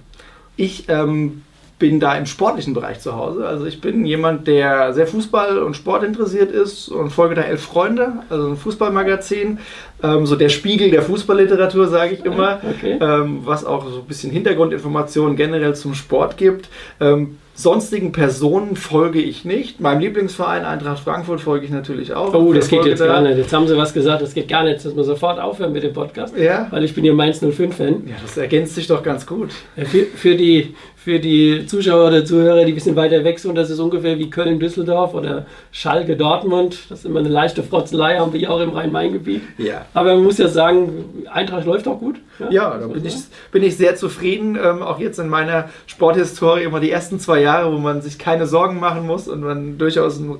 Ich 0.55 0.89
ähm, 0.89 1.43
bin 1.79 2.01
da 2.01 2.15
im 2.17 2.25
sportlichen 2.25 2.73
Bereich 2.73 2.99
zu 2.99 3.15
Hause. 3.15 3.47
Also 3.47 3.65
ich 3.65 3.79
bin 3.79 4.05
jemand, 4.05 4.47
der 4.47 4.93
sehr 4.93 5.07
Fußball 5.07 5.59
und 5.59 5.75
Sport 5.75 6.03
interessiert 6.03 6.51
ist 6.51 6.89
und 6.89 7.09
folge 7.09 7.35
da 7.35 7.41
Elf 7.41 7.63
Freunde, 7.63 8.11
also 8.29 8.49
ein 8.49 8.57
Fußballmagazin, 8.57 9.59
ähm, 10.03 10.25
so 10.25 10.35
der 10.35 10.49
Spiegel 10.49 10.91
der 10.91 11.01
Fußballliteratur, 11.01 11.87
sage 11.87 12.15
ich 12.15 12.25
immer, 12.25 12.59
okay. 12.69 12.97
ähm, 13.01 13.39
was 13.43 13.65
auch 13.65 13.89
so 13.89 13.99
ein 13.99 14.05
bisschen 14.05 14.31
Hintergrundinformationen 14.31 15.35
generell 15.35 15.75
zum 15.75 15.93
Sport 15.93 16.37
gibt. 16.37 16.69
Ähm, 16.99 17.37
sonstigen 17.59 18.11
Personen 18.13 18.75
folge 18.77 19.19
ich 19.19 19.43
nicht. 19.43 19.81
Meinem 19.81 19.99
Lieblingsverein 19.99 20.63
Eintracht 20.63 21.03
Frankfurt 21.03 21.41
folge 21.41 21.65
ich 21.65 21.71
natürlich 21.71 22.13
auch. 22.13 22.33
Oh, 22.33 22.53
das 22.53 22.69
geht 22.69 22.85
jetzt 22.85 23.01
da. 23.01 23.07
gar 23.07 23.21
nicht. 23.21 23.37
Jetzt 23.37 23.51
haben 23.51 23.67
sie 23.67 23.75
was 23.75 23.93
gesagt, 23.93 24.21
das 24.21 24.33
geht 24.33 24.47
gar 24.47 24.63
nicht. 24.63 24.83
Dass 24.83 24.95
wir 24.95 25.03
sofort 25.03 25.39
aufhören 25.39 25.73
mit 25.73 25.83
dem 25.83 25.93
Podcast. 25.93 26.37
Ja. 26.37 26.67
Weil 26.69 26.85
ich 26.85 26.95
bin 26.95 27.03
ja 27.03 27.13
Mainz 27.13 27.43
05-Fan. 27.43 28.03
Ja, 28.07 28.15
das 28.21 28.37
ergänzt 28.37 28.75
sich 28.75 28.87
doch 28.87 29.03
ganz 29.03 29.25
gut. 29.25 29.49
Für, 29.75 30.05
für, 30.05 30.35
die, 30.35 30.73
für 30.95 31.19
die 31.19 31.65
Zuschauer 31.65 32.07
oder 32.07 32.23
Zuhörer, 32.23 32.63
die 32.63 32.71
ein 32.71 32.75
bisschen 32.75 32.95
weiter 32.95 33.23
weg 33.25 33.39
sind, 33.39 33.55
das 33.55 33.69
ist 33.69 33.79
ungefähr 33.79 34.17
wie 34.17 34.29
Köln-Düsseldorf 34.29 35.13
oder 35.13 35.45
Schalke-Dortmund. 35.71 36.77
Das 36.87 36.99
ist 36.99 37.05
immer 37.05 37.19
eine 37.19 37.29
leichte 37.29 37.61
Frotzelei, 37.61 38.19
haben 38.19 38.31
wir 38.31 38.39
hier 38.39 38.51
auch 38.51 38.61
im 38.61 38.69
Rhein-Main-Gebiet. 38.69 39.41
Ja. 39.57 39.85
Aber 39.93 40.13
man 40.13 40.23
muss 40.23 40.37
ja 40.37 40.47
sagen, 40.47 41.25
Eintracht 41.31 41.65
läuft 41.65 41.87
auch 41.87 41.99
gut. 41.99 42.17
Ja, 42.49 42.77
da 42.77 42.87
bin 42.87 43.03
ich, 43.03 43.15
bin 43.51 43.63
ich 43.63 43.75
sehr 43.75 43.95
zufrieden. 43.95 44.57
Ähm, 44.61 44.81
auch 44.81 44.99
jetzt 44.99 45.19
in 45.19 45.29
meiner 45.29 45.69
Sporthistorie 45.87 46.63
immer 46.63 46.79
die 46.79 46.91
ersten 46.91 47.19
zwei 47.19 47.41
Jahre, 47.41 47.73
wo 47.73 47.77
man 47.77 48.01
sich 48.01 48.19
keine 48.19 48.45
Sorgen 48.45 48.79
machen 48.79 49.05
muss 49.07 49.27
und 49.27 49.41
man 49.41 49.77
durchaus 49.77 50.19
einen 50.19 50.37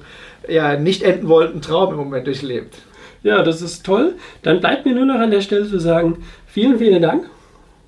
ja, 0.48 0.78
nicht 0.78 1.04
enden 1.04 1.28
wollten 1.28 1.62
Traum 1.62 1.92
im 1.92 1.98
Moment 1.98 2.28
durchlebt. 2.28 2.78
Ja, 3.24 3.44
das 3.44 3.62
ist 3.62 3.86
toll. 3.86 4.14
Dann 4.44 4.60
bleibt 4.60 4.86
mir 4.86 4.94
nur 4.94 5.06
noch 5.06 5.20
an 5.20 5.32
der 5.32 5.42
Stelle 5.42 5.68
zu 5.68 5.80
sagen, 5.80 6.24
vielen, 6.46 6.78
vielen 6.78 7.02
Dank, 7.02 7.30